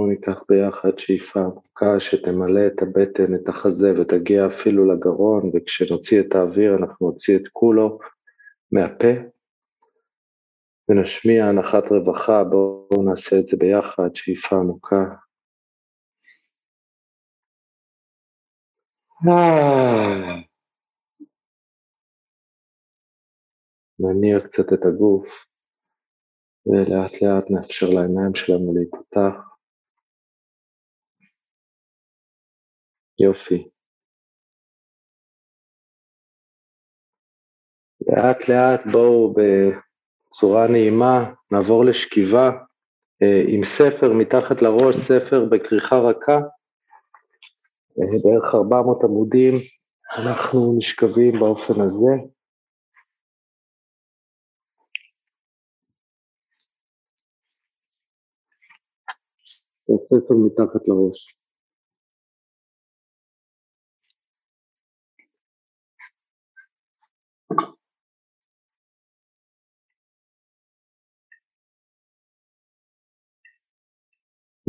בואו 0.00 0.10
ניקח 0.10 0.42
ביחד 0.48 0.98
שאיפה 0.98 1.40
עמוקה 1.40 2.00
שתמלא 2.00 2.66
את 2.66 2.82
הבטן, 2.82 3.34
את 3.34 3.48
החזה 3.48 4.00
ותגיע 4.00 4.46
אפילו 4.46 4.92
לגרון, 4.92 5.50
וכשנוציא 5.54 6.20
את 6.20 6.34
האוויר 6.34 6.76
אנחנו 6.76 7.10
נוציא 7.10 7.36
את 7.36 7.42
כולו 7.52 7.98
מהפה 8.72 9.14
ונשמיע 10.88 11.44
הנחת 11.44 11.84
רווחה, 11.90 12.44
בואו 12.44 13.02
נעשה 13.10 13.38
את 13.38 13.48
זה 13.48 13.56
ביחד, 13.56 14.08
שאיפה 14.14 14.56
עמוקה. 14.56 15.04
נניע 23.98 24.40
קצת 24.40 24.72
את 24.72 24.84
הגוף 24.84 25.26
ולאט 26.66 27.22
לאט 27.22 27.50
נאפשר 27.50 27.86
לעיניים 27.86 28.34
שלנו 28.34 28.74
להיפתח. 28.74 29.49
יופי. 33.20 33.68
לאט 38.08 38.48
לאט 38.48 38.80
בואו 38.92 39.34
בצורה 39.34 40.66
נעימה 40.68 41.32
נעבור 41.50 41.84
לשכיבה 41.84 42.50
אה, 43.22 43.42
עם 43.48 43.60
ספר 43.64 44.12
מתחת 44.12 44.62
לראש, 44.62 44.96
ספר 44.96 45.44
בכריכה 45.50 45.96
רכה, 45.96 46.38
אה, 47.98 48.18
בערך 48.24 48.54
400 48.54 49.04
עמודים, 49.04 49.54
אנחנו 50.18 50.74
נשכבים 50.78 51.32
באופן 51.40 51.80
הזה. 51.80 52.12
הספר 59.94 60.34
מתחת 60.46 60.88
לראש. 60.88 61.39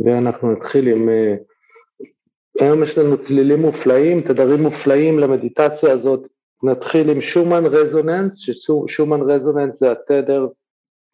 ואנחנו 0.04 0.52
נתחיל 0.52 0.88
עם, 0.88 1.08
אה, 1.08 1.34
היום 2.60 2.82
יש 2.82 2.98
לנו 2.98 3.22
צלילים 3.22 3.60
מופלאים, 3.60 4.20
תדרים 4.20 4.62
מופלאים 4.62 5.18
למדיטציה 5.18 5.92
הזאת, 5.92 6.26
נתחיל 6.62 7.10
עם 7.10 7.20
שומן 7.20 7.66
רזוננס, 7.66 8.36
ששומן 8.38 9.20
רזוננס 9.20 9.78
זה 9.80 9.92
התדר 9.92 10.46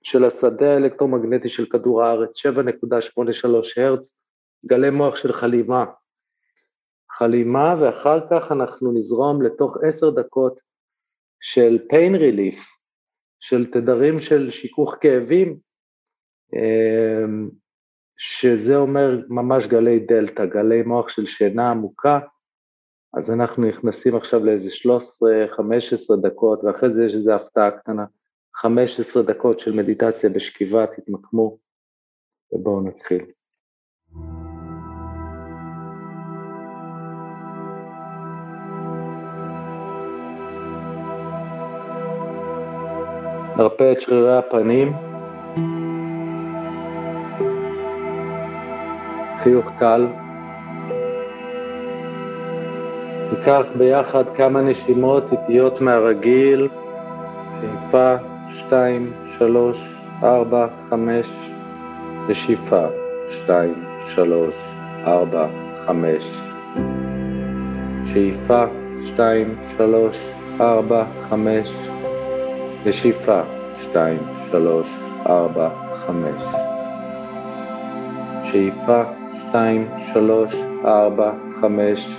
של 0.02 0.24
השדה 0.24 0.74
האלקטרומגנטי 0.74 1.48
של 1.48 1.66
כדור 1.66 2.04
הארץ, 2.04 2.30
7.83 2.36 3.82
הרץ, 3.82 4.10
גלי 4.66 4.90
מוח 4.90 5.16
של 5.16 5.32
חלימה. 5.32 5.84
חלימה, 7.18 7.74
ואחר 7.80 8.20
כך 8.30 8.52
אנחנו 8.52 8.92
נזרום 8.92 9.42
לתוך 9.42 9.76
עשר 9.82 10.10
דקות 10.10 10.60
של 11.40 11.78
pain 11.92 12.16
relief, 12.16 12.58
של 13.40 13.70
תדרים 13.70 14.20
של 14.20 14.50
שיכוך 14.50 14.94
כאבים, 15.00 15.56
אמ, 16.54 17.48
שזה 18.18 18.76
אומר 18.76 19.20
ממש 19.28 19.66
גלי 19.66 19.98
דלתא, 19.98 20.46
גלי 20.46 20.82
מוח 20.82 21.08
של 21.08 21.26
שינה 21.26 21.70
עמוקה, 21.70 22.18
אז 23.14 23.30
אנחנו 23.30 23.68
נכנסים 23.68 24.16
עכשיו 24.16 24.44
לאיזה 24.44 24.68
13-15 24.68 26.16
דקות, 26.22 26.64
ואחרי 26.64 26.94
זה 26.94 27.04
יש 27.04 27.14
איזו 27.14 27.32
הפתעה 27.32 27.70
קטנה, 27.70 28.04
15 28.56 29.22
דקות 29.22 29.60
של 29.60 29.72
מדיטציה 29.72 30.30
בשכיבה, 30.30 30.86
תתמקמו, 30.86 31.58
ובואו 32.52 32.80
נתחיל. 32.80 33.24
נרפה 43.56 43.92
את 43.92 44.00
שרירי 44.00 44.38
הפנים, 44.38 44.92
חיוך 49.42 49.70
קל, 49.78 50.06
ניקח 53.32 53.62
ביחד 53.76 54.24
כמה 54.36 54.60
נשימות 54.60 55.24
איטיות 55.32 55.80
מהרגיל, 55.80 56.68
שאיפה, 57.60 58.14
שתיים, 58.54 59.12
שלוש, 59.38 59.76
ארבע, 60.22 60.66
חמש, 60.90 61.26
נשיפה, 62.28 62.86
שתיים, 63.30 63.74
שלוש, 64.14 64.54
ארבע, 65.06 65.46
חמש, 65.86 66.24
שאיפה, 68.12 68.64
שתיים, 69.06 69.54
שלוש, 69.76 70.16
ארבע, 70.60 71.04
חמש, 71.30 71.68
נשיפה, 72.86 73.40
שתיים, 73.82 74.18
שלוש, 74.50 74.86
ארבע, 75.26 75.68
חמש, 76.06 76.42
שאיפה, 78.44 79.02
שתיים, 79.48 79.88
שלוש, 80.12 80.54
ארבע, 80.84 81.32
חמש, 81.60 82.16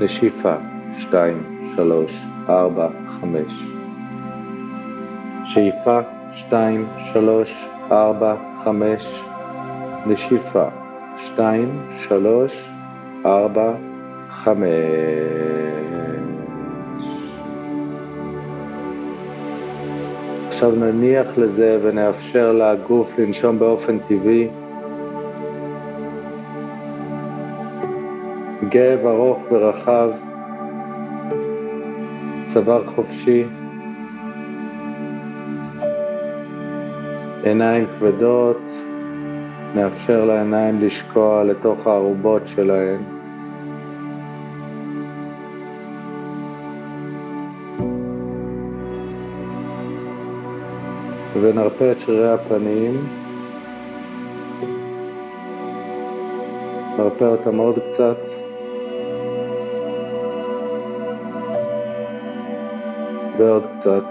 נשיפה, 0.00 0.54
שתיים, 0.98 1.42
שלוש, 1.76 2.12
ארבע, 2.48 2.88
חמש. 3.20 3.52
שאיפה, 5.44 6.00
שתיים, 6.34 6.86
שלוש, 7.12 7.66
ארבע, 7.92 8.34
חמש. 8.64 9.22
נשיפה, 10.06 10.64
שתיים, 11.26 11.82
שלוש, 12.08 12.52
ארבע, 13.26 13.72
חמש. 14.30 14.66
עכשיו 20.48 20.70
נניח 20.70 21.26
לזה 21.36 21.78
ונאפשר 21.82 22.52
לגוף 22.52 23.18
לנשום 23.18 23.58
באופן 23.58 23.98
טבעי. 23.98 24.48
גב 28.72 29.06
ארוך 29.06 29.38
ורחב, 29.50 30.10
צוואר 32.52 32.86
חופשי, 32.86 33.44
עיניים 37.42 37.86
כבדות, 37.98 38.62
נאפשר 39.74 40.24
לעיניים 40.24 40.80
לשקוע 40.80 41.44
לתוך 41.44 41.86
הערובות 41.86 42.42
שלהן. 42.46 43.00
ונרפה 51.40 51.92
את 51.92 51.96
שרירי 52.00 52.32
הפנים, 52.32 53.06
נרפה 56.98 57.26
אותם 57.26 57.56
עוד 57.56 57.78
קצת. 57.92 58.31
ועוד 63.38 63.62
קצת. 63.80 64.02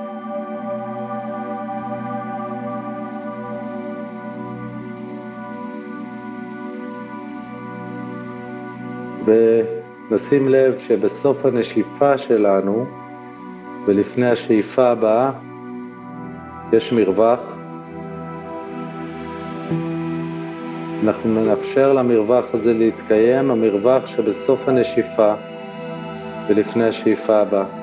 ונשים 9.26 10.50
לב 10.50 10.80
שבסוף 10.80 11.46
הנשיפה 11.46 12.18
שלנו 12.18 12.86
ולפני 13.86 14.30
השאיפה 14.30 14.90
הבאה 14.90 15.32
יש 16.74 16.94
מרווח. 16.94 17.40
אנחנו 21.04 21.46
נאפשר 21.46 21.94
למרווח 21.94 22.46
הזה 22.54 22.74
להתקיים, 22.74 23.52
המרווח 23.52 24.08
שבסוף 24.08 24.68
הנשיפה 24.68 25.34
ולפני 26.50 26.88
השאיפה 26.88 27.42
הבאה. 27.42 27.81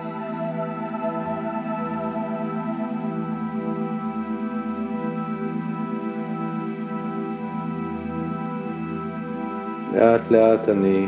לאט 10.31 10.69
אני 10.69 11.07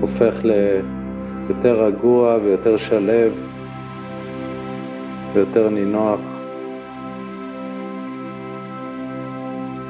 הופך 0.00 0.34
ליותר 0.44 1.84
רגוע 1.84 2.38
ויותר 2.44 2.76
שלב 2.76 3.32
ויותר 5.32 5.68
נינוח. 5.68 6.20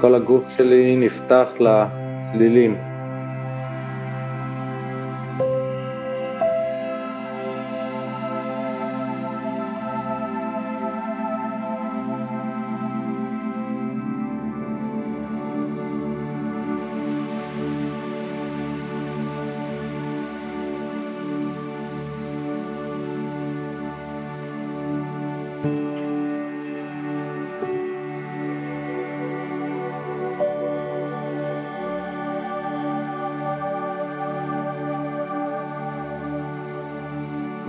כל 0.00 0.14
הגוף 0.14 0.44
שלי 0.56 0.96
נפתח 0.96 1.48
לצלילים. 1.60 2.85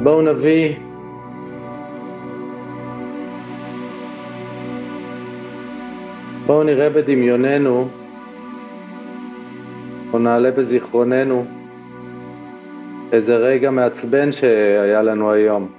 בואו 0.08 0.22
נביא 0.22 0.76
בואו 6.46 6.63
נראה 6.63 6.89
בדמיוננו 6.89 7.88
או 10.13 10.20
נעלה 10.20 10.52
בזיכרוננו 10.52 11.46
איזה 13.12 13.36
רגע 13.36 13.72
מעצבן 13.72 14.32
שהיה 14.32 15.04
לנו 15.04 15.32
היום, 15.32 15.72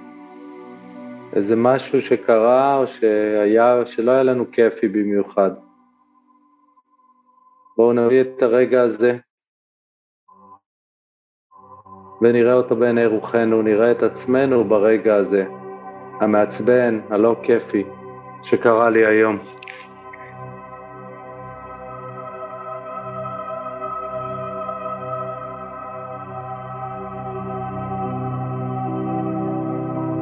איזה 1.33 1.55
משהו 1.55 2.01
שקרה 2.01 2.77
או 2.77 2.87
שהיה, 2.87 3.83
שלא 3.85 4.11
היה 4.11 4.23
לנו 4.23 4.51
כיפי 4.51 4.87
במיוחד. 4.87 5.51
בואו 7.77 7.93
נביא 7.93 8.21
את 8.21 8.41
הרגע 8.41 8.81
הזה 8.81 9.17
ונראה 12.21 12.53
אותו 12.53 12.75
בעיני 12.75 13.05
רוחנו, 13.05 13.61
נראה 13.61 13.91
את 13.91 14.03
עצמנו 14.03 14.63
ברגע 14.63 15.15
הזה, 15.15 15.45
המעצבן, 16.19 16.99
הלא 17.09 17.35
כיפי, 17.43 17.83
שקרה 18.43 18.89
לי 18.89 19.05
היום. 19.05 19.37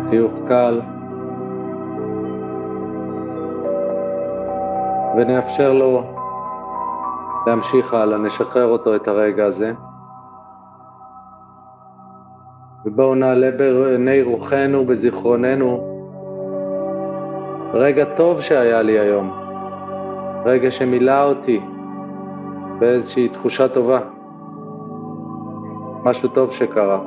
חיוך 0.10 0.34
קל, 0.48 0.82
ונאפשר 5.18 5.74
לו 5.74 6.14
להמשיך 7.48 7.94
הלאה, 7.94 8.18
נשחרר 8.18 8.66
אותו 8.66 8.96
את 8.96 9.08
הרגע 9.08 9.46
הזה. 9.46 9.74
ובואו 12.88 13.16
נעלה 13.16 13.52
בעיני 13.52 14.22
רוחנו, 14.22 14.86
בזיכרוננו, 14.86 15.98
רגע 17.74 18.06
טוב 18.18 18.42
שהיה 18.42 18.82
לי 18.82 19.00
היום, 19.00 19.32
רגע 20.46 20.72
שמילא 20.72 21.24
אותי 21.24 21.60
באיזושהי 22.80 23.30
תחושה 23.30 23.68
טובה, 23.68 24.00
משהו 26.04 26.30
טוב 26.30 26.52
שקרה. 26.52 27.00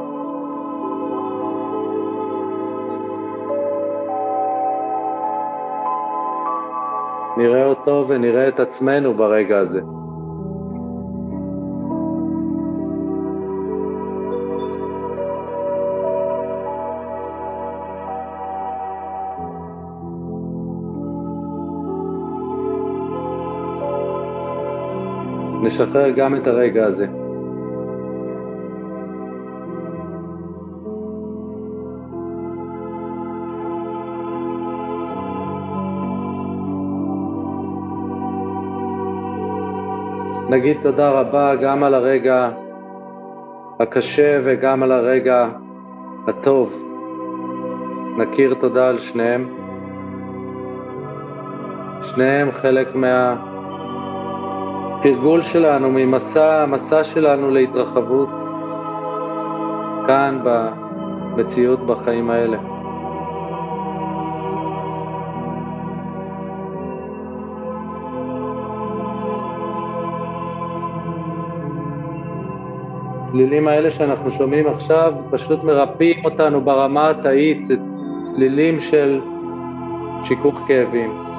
נראה 7.36 7.66
אותו 7.66 8.04
ונראה 8.08 8.48
את 8.48 8.60
עצמנו 8.60 9.14
ברגע 9.14 9.58
הזה. 9.58 9.80
נשחרר 25.80 26.10
גם 26.10 26.36
את 26.36 26.46
הרגע 26.46 26.86
הזה. 26.86 27.06
נגיד 40.50 40.76
תודה 40.82 41.10
רבה 41.10 41.54
גם 41.56 41.82
על 41.82 41.94
הרגע 41.94 42.50
הקשה 43.80 44.40
וגם 44.44 44.82
על 44.82 44.92
הרגע 44.92 45.48
הטוב. 46.28 46.72
נכיר 48.18 48.54
תודה 48.60 48.88
על 48.88 48.98
שניהם. 48.98 49.48
שניהם 52.02 52.50
חלק 52.50 52.94
מהתרגול 55.04 55.42
שלנו, 55.42 55.90
ממסע, 55.90 56.62
המסע 56.62 57.04
שלנו 57.04 57.50
להתרחבות 57.50 58.28
כאן 60.06 60.38
במציאות 60.44 61.86
בחיים 61.86 62.30
האלה. 62.30 62.58
הצלילים 73.28 73.68
האלה 73.68 73.90
שאנחנו 73.90 74.30
שומעים 74.30 74.66
עכשיו 74.66 75.14
פשוט 75.30 75.64
מרפאים 75.64 76.24
אותנו 76.24 76.60
ברמה 76.60 77.10
התאית, 77.10 77.66
זה 77.66 77.76
צלילים 78.34 78.80
של 78.80 79.20
שיכוך 80.24 80.60
כאבים. 80.66 81.29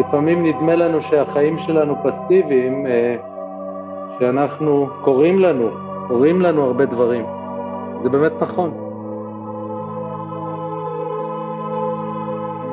לפעמים 0.00 0.46
נדמה 0.46 0.76
לנו 0.76 1.02
שהחיים 1.02 1.58
שלנו 1.58 1.96
פסיביים, 2.02 2.86
אה, 2.86 3.16
שאנחנו 4.18 4.88
קוראים 5.04 5.38
לנו, 5.38 5.68
קוראים 6.08 6.40
לנו 6.40 6.62
הרבה 6.62 6.86
דברים. 6.86 7.24
זה 8.02 8.08
באמת 8.08 8.32
נכון. 8.40 8.70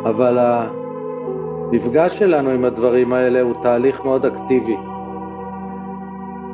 אבל 0.05 0.37
המפגש 0.39 2.19
שלנו 2.19 2.49
עם 2.49 2.65
הדברים 2.65 3.13
האלה 3.13 3.41
הוא 3.41 3.53
תהליך 3.63 4.05
מאוד 4.05 4.25
אקטיבי. 4.25 4.77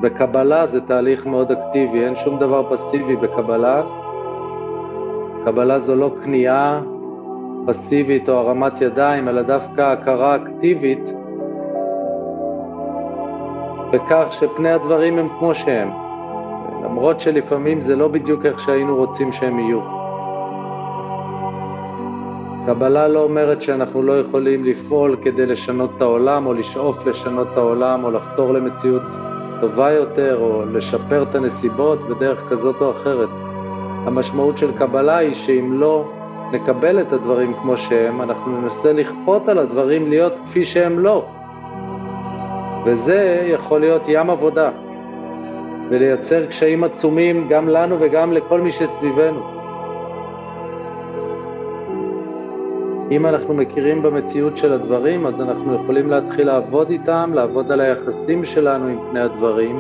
בקבלה 0.02 0.68
זה 0.68 0.82
תהליך 0.82 1.26
מאוד 1.26 1.52
אקטיבי, 1.52 2.06
אין 2.06 2.16
שום 2.16 2.40
דבר 2.40 2.76
פסיבי 2.76 3.16
בקבלה. 3.16 3.84
קבלה 5.46 5.80
זו 5.80 5.96
לא 5.96 6.12
כניעה 6.24 6.82
פסיבית 7.66 8.30
או 8.30 8.34
הרמת 8.34 8.82
ידיים, 8.82 9.28
אלא 9.28 9.42
דווקא 9.42 9.82
הכרה 9.82 10.36
אקטיבית 10.36 11.04
בכך 13.94 14.26
שפני 14.40 14.72
הדברים 14.72 15.18
הם 15.18 15.28
כמו 15.40 15.56
שהם, 15.56 15.90
למרות 16.84 17.22
שלפעמים 17.22 17.82
זה 17.82 17.96
לא 17.96 18.08
בדיוק 18.08 18.46
איך 18.46 18.60
שהיינו 18.60 18.96
רוצים 18.96 19.32
שהם 19.32 19.60
יהיו. 19.60 19.80
קבלה 22.66 23.08
לא 23.08 23.20
אומרת 23.20 23.62
שאנחנו 23.62 24.04
לא 24.04 24.20
יכולים 24.20 24.66
לפעול 24.66 25.18
כדי 25.24 25.46
לשנות 25.46 25.90
את 25.98 26.02
העולם, 26.02 26.46
או 26.46 26.54
לשאוף 26.54 27.06
לשנות 27.06 27.48
את 27.52 27.58
העולם, 27.58 28.04
או 28.04 28.12
לחתור 28.12 28.54
למציאות 28.54 29.02
טובה 29.62 29.92
יותר, 29.92 30.38
או 30.42 30.64
לשפר 30.66 31.24
את 31.24 31.36
הנסיבות 31.36 32.00
בדרך 32.00 32.50
כזאת 32.50 32.76
או 32.82 32.92
אחרת. 32.92 33.30
המשמעות 34.06 34.58
של 34.58 34.78
קבלה 34.78 35.18
היא 35.18 35.36
שאם 35.36 35.70
לא 35.74 36.06
נקבל 36.54 37.02
את 37.02 37.14
הדברים 37.14 37.54
כמו 37.54 37.78
שהם, 37.78 38.22
אנחנו 38.22 38.62
ננסה 38.62 38.94
לכפות 38.94 39.50
על 39.50 39.58
הדברים 39.58 40.10
להיות 40.10 40.34
כפי 40.46 40.66
שהם 40.66 41.00
לא. 41.00 41.26
וזה 42.86 43.48
יכול 43.48 43.80
להיות 43.80 44.02
ים 44.08 44.30
עבודה, 44.30 44.70
ולייצר 45.90 46.46
קשיים 46.46 46.84
עצומים 46.84 47.48
גם 47.50 47.68
לנו 47.68 47.96
וגם 48.00 48.34
לכל 48.34 48.62
מי 48.62 48.72
שסביבנו. 48.72 49.42
אם 53.12 53.26
אנחנו 53.26 53.54
מכירים 53.54 54.02
במציאות 54.02 54.58
של 54.58 54.74
הדברים, 54.74 55.26
אז 55.26 55.42
אנחנו 55.42 55.76
יכולים 55.76 56.10
להתחיל 56.10 56.48
לעבוד 56.48 56.90
איתם, 56.90 57.32
לעבוד 57.34 57.72
על 57.72 57.82
היחסים 57.82 58.46
שלנו 58.46 58.88
עם 58.88 59.00
פני 59.10 59.20
הדברים, 59.20 59.80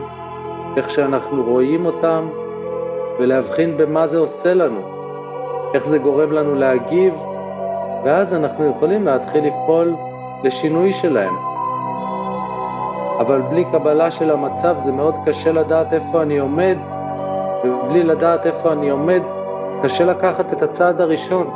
איך 0.77 0.91
שאנחנו 0.91 1.43
רואים 1.43 1.86
אותם, 1.86 2.21
ולהבחין 3.19 3.77
במה 3.77 4.07
זה 4.07 4.17
עושה 4.17 4.53
לנו, 4.53 4.92
איך 5.73 5.88
זה 5.88 5.97
גורם 5.97 6.31
לנו 6.31 6.55
להגיב, 6.55 7.13
ואז 8.03 8.33
אנחנו 8.33 8.65
יכולים 8.65 9.05
להתחיל 9.05 9.47
לפעול 9.47 9.95
לשינוי 10.43 10.93
שלהם. 10.93 11.33
אבל 13.19 13.41
בלי 13.41 13.65
קבלה 13.71 14.12
של 14.12 14.31
המצב 14.31 14.75
זה 14.86 14.91
מאוד 14.91 15.15
קשה 15.25 15.51
לדעת 15.51 15.93
איפה 15.93 16.21
אני 16.21 16.38
עומד, 16.38 16.77
ובלי 17.63 18.03
לדעת 18.03 18.45
איפה 18.45 18.71
אני 18.73 18.89
עומד, 18.89 19.21
קשה 19.83 20.03
לקחת 20.03 20.53
את 20.53 20.62
הצעד 20.63 21.01
הראשון. 21.01 21.47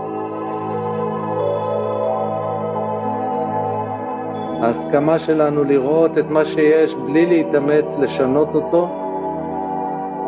ההסכמה 4.62 5.20
שלנו 5.20 5.64
לראות 5.64 6.18
את 6.18 6.26
מה 6.30 6.46
שיש 6.46 6.96
בלי 6.96 7.26
להתאמץ 7.26 7.86
לשנות 8.00 8.56
אותו, 8.56 9.07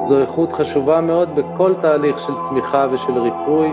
זו 0.09 0.19
איכות 0.19 0.53
חשובה 0.53 1.01
מאוד 1.01 1.29
בכל 1.35 1.73
תהליך 1.81 2.19
של 2.19 2.33
צמיחה 2.49 2.87
ושל 2.91 3.19
ריפוי. 3.19 3.71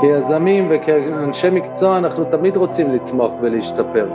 כיזמים 0.00 0.66
וכאנשי 0.70 1.50
מקצוע 1.50 1.98
אנחנו 1.98 2.24
תמיד 2.24 2.56
רוצים 2.56 2.92
לצמוח 2.92 3.30
ולהשתפר, 3.40 4.06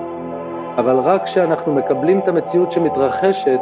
אבל 0.78 1.00
רק 1.00 1.24
כשאנחנו 1.24 1.76
מקבלים 1.76 2.20
את 2.20 2.28
המציאות 2.28 2.72
שמתרחשת, 2.72 3.60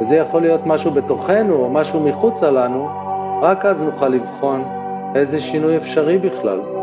וזה 0.00 0.14
יכול 0.14 0.40
להיות 0.40 0.66
משהו 0.66 0.90
בתוכנו 0.90 1.54
או 1.54 1.70
משהו 1.70 2.00
מחוצה 2.00 2.50
לנו, 2.50 2.88
רק 3.42 3.64
אז 3.64 3.76
נוכל 3.80 4.08
לבחון 4.08 4.64
איזה 5.14 5.40
שינוי 5.40 5.76
אפשרי 5.76 6.18
בכלל? 6.18 6.79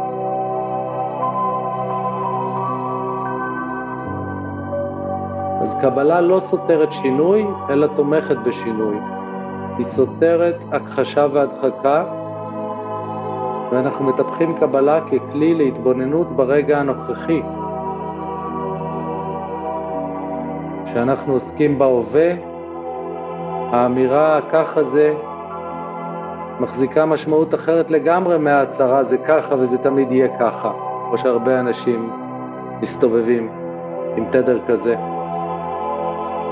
אז 5.67 5.75
קבלה 5.82 6.21
לא 6.21 6.41
סותרת 6.49 6.91
שינוי, 6.91 7.45
אלא 7.69 7.88
תומכת 7.95 8.38
בשינוי. 8.38 8.95
היא 9.77 9.86
סותרת 9.86 10.56
הכחשה 10.71 11.27
והדחקה, 11.34 12.03
ואנחנו 13.71 14.06
מטפחים 14.06 14.58
קבלה 14.60 14.99
ככלי 15.01 15.53
להתבוננות 15.53 16.27
ברגע 16.27 16.80
הנוכחי. 16.80 17.41
כשאנחנו 20.85 21.33
עוסקים 21.33 21.79
בהווה, 21.79 22.31
האמירה 23.71 24.39
ככה 24.52 24.83
זה 24.83 25.13
מחזיקה 26.60 27.06
משמעות 27.06 27.56
אחרת 27.56 27.92
לגמרי 27.92 28.37
מההצהרה 28.37 29.04
זה 29.04 29.17
ככה 29.17 29.56
וזה 29.56 29.77
תמיד 29.77 30.12
יהיה 30.12 30.37
ככה, 30.39 30.71
כמו 31.08 31.17
שהרבה 31.17 31.60
אנשים 31.60 32.10
מסתובבים 32.81 33.50
עם 34.17 34.25
תדר 34.31 34.60
כזה. 34.67 35.17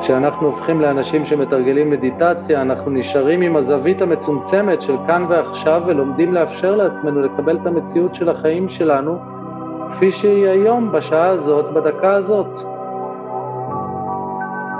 כשאנחנו 0.05 0.47
הופכים 0.47 0.81
לאנשים 0.81 1.25
שמתרגלים 1.25 1.89
מדיטציה, 1.89 2.61
אנחנו 2.61 2.91
נשארים 2.91 3.41
עם 3.41 3.55
הזווית 3.55 4.01
המצומצמת 4.01 4.81
של 4.81 4.95
כאן 5.07 5.25
ועכשיו 5.29 5.81
ולומדים 5.85 6.33
לאפשר 6.33 6.75
לעצמנו 6.75 7.21
לקבל 7.21 7.57
את 7.61 7.67
המציאות 7.67 8.15
של 8.15 8.29
החיים 8.29 8.69
שלנו 8.69 9.17
כפי 9.93 10.11
שהיא 10.11 10.47
היום, 10.47 10.91
בשעה 10.91 11.27
הזאת, 11.27 11.73
בדקה 11.73 12.13
הזאת. 12.13 12.47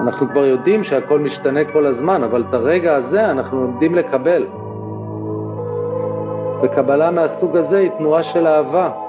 אנחנו 0.01 0.30
כבר 0.30 0.45
יודעים 0.45 0.84
שהכל 0.84 1.19
משתנה 1.19 1.65
כל 1.73 1.86
הזמן, 1.86 2.23
אבל 2.23 2.43
את 2.49 2.53
הרגע 2.53 2.95
הזה 2.95 3.32
אנחנו 3.32 3.61
לומדים 3.61 3.95
לקבל. 3.95 4.45
וקבלה 6.61 7.11
מהסוג 7.11 7.57
הזה 7.57 7.78
היא 7.78 7.89
תנועה 7.97 8.23
של 8.23 8.47
אהבה. 8.47 9.05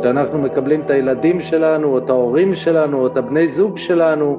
כשאנחנו 0.00 0.38
מקבלים 0.38 0.80
את 0.80 0.90
הילדים 0.90 1.40
שלנו, 1.40 1.88
או 1.88 1.98
את 1.98 2.10
ההורים 2.10 2.54
שלנו, 2.54 3.00
או 3.00 3.06
את 3.06 3.16
הבני 3.16 3.48
זוג 3.48 3.78
שלנו, 3.78 4.36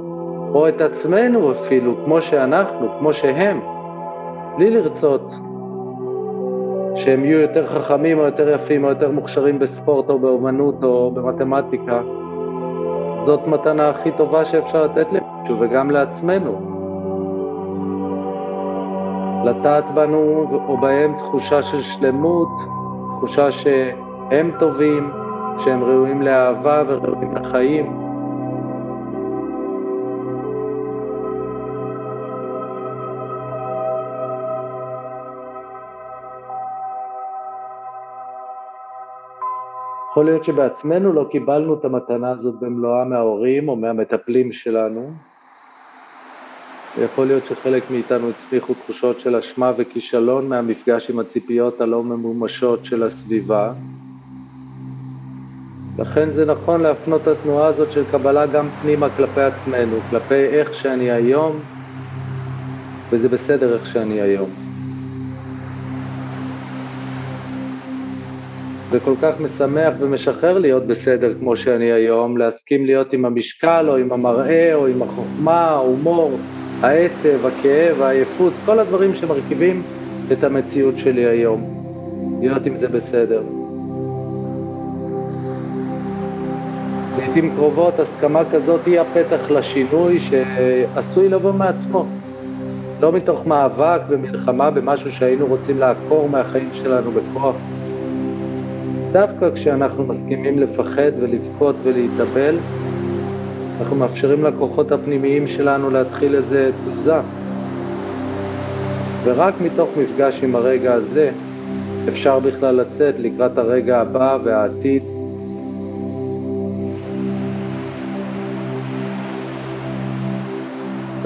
או 0.53 0.67
את 0.67 0.81
עצמנו 0.81 1.51
אפילו, 1.51 1.95
כמו 2.05 2.21
שאנחנו, 2.21 2.87
כמו 2.99 3.13
שהם, 3.13 3.59
בלי 4.57 4.69
לרצות 4.69 5.31
שהם 6.95 7.25
יהיו 7.25 7.39
יותר 7.39 7.67
חכמים 7.67 8.19
או 8.19 8.23
יותר 8.23 8.49
יפים 8.49 8.83
או 8.83 8.89
יותר 8.89 9.11
מוכשרים 9.11 9.59
בספורט 9.59 10.09
או 10.09 10.19
באומנות 10.19 10.83
או 10.83 11.11
במתמטיקה. 11.11 12.01
זאת 13.25 13.47
מתנה 13.47 13.89
הכי 13.89 14.11
טובה 14.17 14.45
שאפשר 14.45 14.83
לתת 14.83 15.07
למישהו 15.07 15.59
וגם 15.59 15.91
לעצמנו. 15.91 16.51
לטעת 19.45 19.83
בנו 19.93 20.47
או 20.67 20.77
בהם 20.77 21.13
תחושה 21.17 21.63
של 21.63 21.81
שלמות, 21.81 22.47
תחושה 23.17 23.51
שהם 23.51 24.51
טובים, 24.59 25.11
שהם 25.65 25.83
ראויים 25.83 26.21
לאהבה 26.21 26.83
וראויים 26.87 27.35
לחיים. 27.35 27.85
יכול 40.11 40.25
להיות 40.25 40.45
שבעצמנו 40.45 41.13
לא 41.13 41.27
קיבלנו 41.31 41.73
את 41.73 41.85
המתנה 41.85 42.31
הזאת 42.31 42.55
במלואה 42.59 43.05
מההורים 43.05 43.69
או 43.69 43.75
מהמטפלים 43.75 44.51
שלנו. 44.51 45.13
יכול 47.03 47.27
להיות 47.27 47.45
שחלק 47.45 47.89
מאיתנו 47.89 48.29
הצליחו 48.29 48.73
תחושות 48.73 49.19
של 49.19 49.35
אשמה 49.35 49.71
וכישלון 49.77 50.49
מהמפגש 50.49 51.09
עם 51.09 51.19
הציפיות 51.19 51.81
הלא 51.81 52.03
ממומשות 52.03 52.85
של 52.85 53.03
הסביבה. 53.03 53.73
לכן 55.99 56.33
זה 56.35 56.45
נכון 56.45 56.81
להפנות 56.81 57.21
את 57.21 57.27
התנועה 57.27 57.67
הזאת 57.67 57.91
של 57.91 58.03
קבלה 58.03 58.45
גם 58.45 58.69
פנימה 58.81 59.09
כלפי 59.09 59.41
עצמנו, 59.41 60.01
כלפי 60.09 60.45
איך 60.45 60.73
שאני 60.73 61.11
היום, 61.11 61.63
וזה 63.11 63.29
בסדר 63.29 63.73
איך 63.73 63.85
שאני 63.85 64.21
היום. 64.21 64.49
זה 68.91 68.99
כל 68.99 69.15
כך 69.21 69.39
משמח 69.39 69.93
ומשחרר 69.99 70.57
להיות 70.57 70.87
בסדר 70.87 71.33
כמו 71.39 71.55
שאני 71.55 71.91
היום, 71.91 72.37
להסכים 72.37 72.85
להיות 72.85 73.13
עם 73.13 73.25
המשקל 73.25 73.85
או 73.89 73.95
עם 73.97 74.11
המראה 74.11 74.75
או 74.75 74.87
עם 74.87 75.01
החוכמה, 75.01 75.61
ההומור, 75.61 76.39
העצב, 76.83 77.45
הכאב, 77.45 78.01
העייפות, 78.01 78.53
כל 78.65 78.79
הדברים 78.79 79.13
שמרכיבים 79.13 79.83
את 80.31 80.43
המציאות 80.43 80.97
שלי 80.97 81.25
היום. 81.25 81.63
להיות 82.41 82.65
עם 82.65 82.77
זה 82.77 82.87
בסדר. 82.87 83.66
לעיתים 87.17 87.55
קרובות 87.55 87.99
הסכמה 87.99 88.41
כזאת 88.51 88.85
היא 88.85 88.99
הפתח 88.99 89.51
לשינוי 89.51 90.19
שעשוי 90.19 91.29
לבוא 91.29 91.51
מעצמו. 91.51 92.05
לא 93.01 93.11
מתוך 93.11 93.47
מאבק 93.47 94.01
ומלחמה 94.09 94.71
במשהו 94.71 95.11
שהיינו 95.11 95.47
רוצים 95.47 95.77
לעקור 95.77 96.29
מהחיים 96.29 96.69
שלנו 96.73 97.11
בכוח. 97.11 97.55
דווקא 99.11 99.49
כשאנחנו 99.55 100.03
מסכימים 100.03 100.59
לפחד 100.59 101.11
ולבכות 101.21 101.75
ולהתאבל, 101.83 102.57
אנחנו 103.79 103.95
מאפשרים 103.95 104.43
לכוחות 104.43 104.91
הפנימיים 104.91 105.47
שלנו 105.47 105.89
להתחיל 105.89 106.35
איזה 106.35 106.71
תזוזה. 106.71 107.19
ורק 109.23 109.53
מתוך 109.61 109.89
מפגש 109.97 110.43
עם 110.43 110.55
הרגע 110.55 110.93
הזה 110.93 111.31
אפשר 112.09 112.39
בכלל 112.39 112.75
לצאת 112.75 113.15
לקראת 113.19 113.57
הרגע 113.57 114.01
הבא 114.01 114.37
והעתיד. 114.43 115.16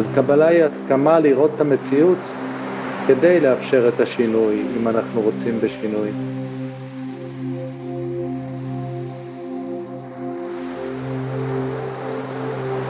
אז 0.02 0.08
קבלה 0.16 0.48
היא 0.48 0.64
הסכמה 0.64 1.20
לראות 1.20 1.52
את 1.56 1.62
המציאות 1.62 2.18
כדי 3.08 3.40
לאפשר 3.40 3.90
את 3.90 4.00
השינוי, 4.00 4.64
אם 4.78 4.88
אנחנו 4.88 5.22
רוצים 5.22 5.60
בשינוי. 5.62 6.12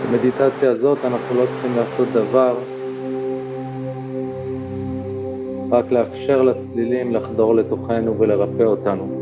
במדיטציה 0.06 0.72
הזאת 0.72 1.06
אנחנו 1.06 1.36
לא 1.36 1.46
צריכים 1.46 1.76
לעשות 1.76 2.08
דבר, 2.08 2.58
רק 5.72 5.92
לאפשר 5.92 6.42
לצלילים 6.42 7.16
לחדור 7.16 7.56
לתוכנו 7.56 8.20
ולרפא 8.20 8.64
אותנו. 8.64 9.21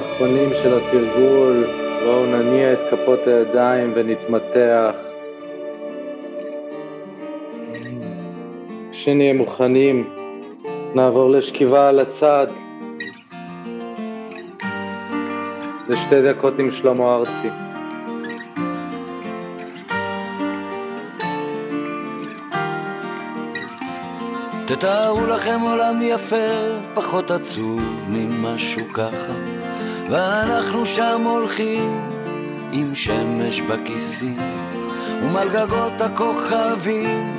האחרונים 0.00 0.50
של 0.62 0.78
התרגול, 0.78 1.64
בואו 2.04 2.26
נניע 2.26 2.72
את 2.72 2.78
כפות 2.90 3.18
הידיים 3.26 3.92
ונתמתח. 3.94 4.94
כשנהיה 8.92 9.34
מוכנים, 9.34 10.10
נעבור 10.94 11.30
לשכיבה 11.30 11.88
על 11.88 12.00
הצד. 12.00 12.46
לשתי 15.88 16.22
דקות 16.22 16.58
עם 16.58 16.72
שלמה 16.72 17.14
ארצי. 17.14 17.48
תתארו 24.66 25.26
לכם 25.26 25.60
עולם 25.60 26.02
יפה, 26.02 26.36
פחות 26.94 27.30
עצוב 27.30 27.82
ממשהו 28.08 28.88
ככה, 28.92 29.59
ואנחנו 30.10 30.86
שם 30.86 31.22
הולכים 31.24 32.08
עם 32.72 32.94
שמש 32.94 33.60
בכיסים, 33.60 34.38
ומעל 35.22 35.48
גגות 35.48 36.00
הכוכבים, 36.00 37.32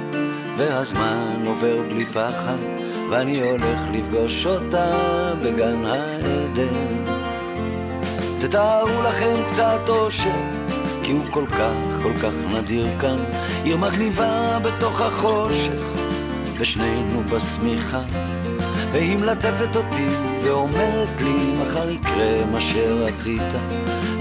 והזמן 0.58 1.44
עובר 1.46 1.78
בלי 1.90 2.06
פחד, 2.06 2.58
ואני 3.10 3.42
הולך 3.42 3.82
לפגוש 3.94 4.46
אותה 4.46 4.88
בגן 5.44 5.86
העדן. 5.86 7.12
תתארו 8.40 9.02
לכם 9.02 9.36
קצת 9.50 9.90
אושר, 9.90 10.30
כי 11.04 11.12
הוא 11.12 11.26
כל 11.32 11.46
כך, 11.48 12.02
כל 12.04 12.14
כך 12.14 12.34
נדיר 12.54 12.88
כאן, 13.02 13.18
עיר 13.64 13.78
מגניבה 13.78 14.60
בתוך 14.60 15.02
החושך. 15.02 15.92
ושנינו 16.62 17.24
בשמיכה, 17.24 18.02
והיא 18.92 19.18
מלטפת 19.18 19.76
אותי 19.76 20.08
ואומרת 20.44 21.22
לי 21.22 21.54
מחר 21.64 21.90
יקרה 21.90 22.46
מה 22.52 22.62
שרצית, 22.62 23.54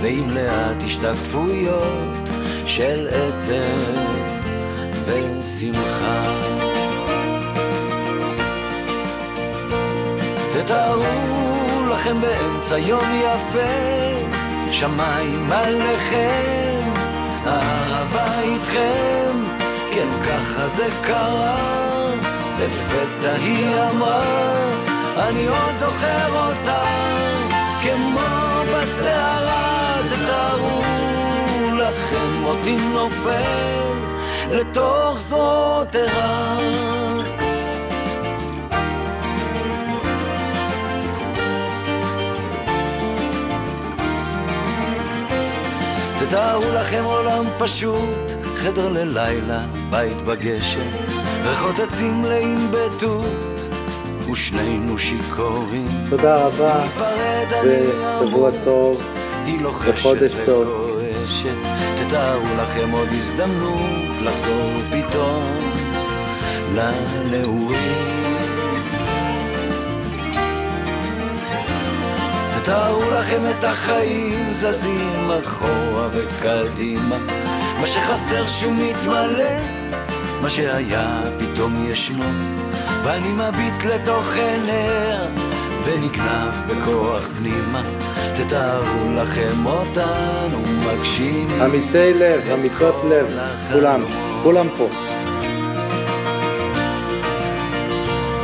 ועם 0.02 0.30
לאט 0.30 0.82
השתקפויות 0.82 2.30
של 2.66 3.08
עצב 3.10 4.00
ושמחה. 5.04 6.22
תתארו 10.50 11.04
לכם 11.92 12.20
באמצע 12.20 12.78
יום 12.78 13.20
יפה, 13.24 14.72
שמיים 14.72 15.52
עליכם, 15.52 16.90
הערבה 17.44 18.40
איתכם, 18.40 19.44
כן 19.92 20.08
ככה 20.24 20.68
זה 20.68 20.88
קרה. 21.02 21.89
לפתע 22.60 23.32
היא 23.32 23.66
אמרה, 23.90 24.22
אני 25.16 25.46
עוד 25.46 25.76
זוכר 25.76 26.48
אותה, 26.48 26.82
כמו 27.82 28.20
בסערה, 28.74 29.96
תתארו 30.08 30.82
לכם 31.78 32.44
אותי 32.44 32.76
נופל 32.76 33.94
לתוך 34.50 35.18
זאת 35.18 35.94
ערה. 35.94 36.58
תתארו 46.18 46.64
לכם 46.74 47.04
עולם 47.04 47.44
פשוט, 47.58 48.30
חדר 48.56 48.88
ללילה, 48.88 49.60
בית 49.90 50.22
בגשם, 50.22 51.09
ריחות 51.44 51.78
עצים 51.78 52.22
מלאים 52.22 52.70
בתות, 52.70 53.76
ושנינו 54.30 54.98
שיכורים. 54.98 55.88
תודה 56.10 56.36
רבה, 56.36 56.84
ושבוע 57.62 58.50
טוב, 58.64 59.02
וחודש 59.86 60.30
טוב. 60.46 60.90
תתארו 61.96 62.44
לכם 62.62 62.90
עוד 62.90 63.08
הזדמנות 63.12 64.22
לחזור 64.22 64.70
פתאום 64.90 65.58
לנעורים. 66.74 68.20
תתארו 72.62 73.10
לכם 73.10 73.42
את 73.50 73.64
החיים 73.64 74.52
זזים 74.52 75.30
אחורה 75.44 76.08
וקדימה, 76.12 77.18
מה 77.80 77.86
שחסר 77.86 78.46
שהוא 78.46 78.72
מתמלא, 78.72 79.79
מה 80.42 80.50
שהיה 80.50 81.22
פתאום 81.38 81.84
ישנו, 81.90 82.24
ואני 83.04 83.28
מביט 83.28 83.84
לתוך 83.84 84.34
עיניה 84.34 85.18
ונגנב 85.84 86.54
בכוח 86.68 87.28
פנימה. 87.38 87.82
תתארו 88.34 89.12
לכם 89.14 89.66
אותנו 89.66 90.62
מגשימים 90.86 91.62
אמיתי 91.62 92.14
לב, 92.14 92.40
כל 92.78 93.08
לב, 93.08 93.26
כולם. 93.72 94.00
כולם 94.42 94.66
פה. 94.78 94.88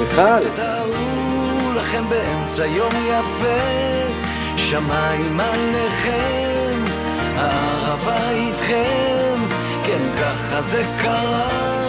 מיכל, 0.00 0.40
תתארו 0.40 1.72
לכם 1.76 2.04
באמצע 2.08 2.66
יום 2.66 2.92
יפה, 3.08 3.60
שמיים 4.56 5.40
עליכם, 5.40 6.84
הערבה 7.36 8.30
איתכם, 8.30 9.34
כן 9.84 10.00
ככה 10.20 10.60
זה 10.60 10.82
קרה, 11.02 11.85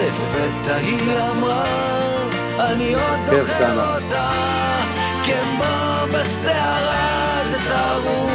לפתע 0.00 0.76
היא 0.76 1.12
אמרה, 1.30 1.64
אני 2.60 2.94
עוד 2.94 3.20
כיף, 3.30 3.44
זוכר. 3.44 3.94
אותה, 3.94 4.30
כמו 5.24 6.06
בסערה, 6.12 7.42
תתארו 7.50 8.26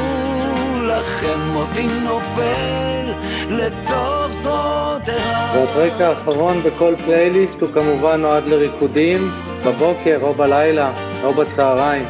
לכם 0.84 1.56
אותי 1.56 1.88
נופל 2.04 3.14
לתוך 3.50 4.28
זאת 4.32 5.10
ערה. 5.10 5.52
והטרק 5.56 6.02
האחרון 6.02 6.62
בכל 6.64 6.94
פלייליסט 7.06 7.62
הוא 7.62 7.70
כמובן 7.74 8.22
נועד 8.22 8.48
לריקודים 8.48 9.32
בבוקר 9.66 10.18
או 10.22 10.34
בלילה 10.34 10.92
או 11.24 11.34
בצהריים 11.34 12.06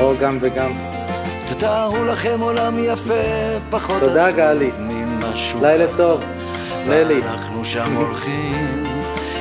או 0.00 0.12
גם 0.20 0.38
וגם. 0.40 0.70
תתארו 1.48 2.04
לכם 2.04 2.40
עולם 2.40 2.84
יפה, 2.84 3.14
פחות 3.70 4.00
תודה, 4.00 4.22
עצוב 4.22 4.36
גלי. 4.36 4.70
ממשהו 4.78 5.60
לילה 5.62 5.86
ככה. 5.88 5.96
טוב, 5.96 6.20
נלי. 6.20 6.43
ואנחנו 6.86 7.64
שם 7.64 7.96
הולכים 7.96 8.84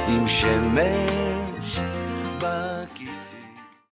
עם 0.07 0.27
שמש 0.27 1.22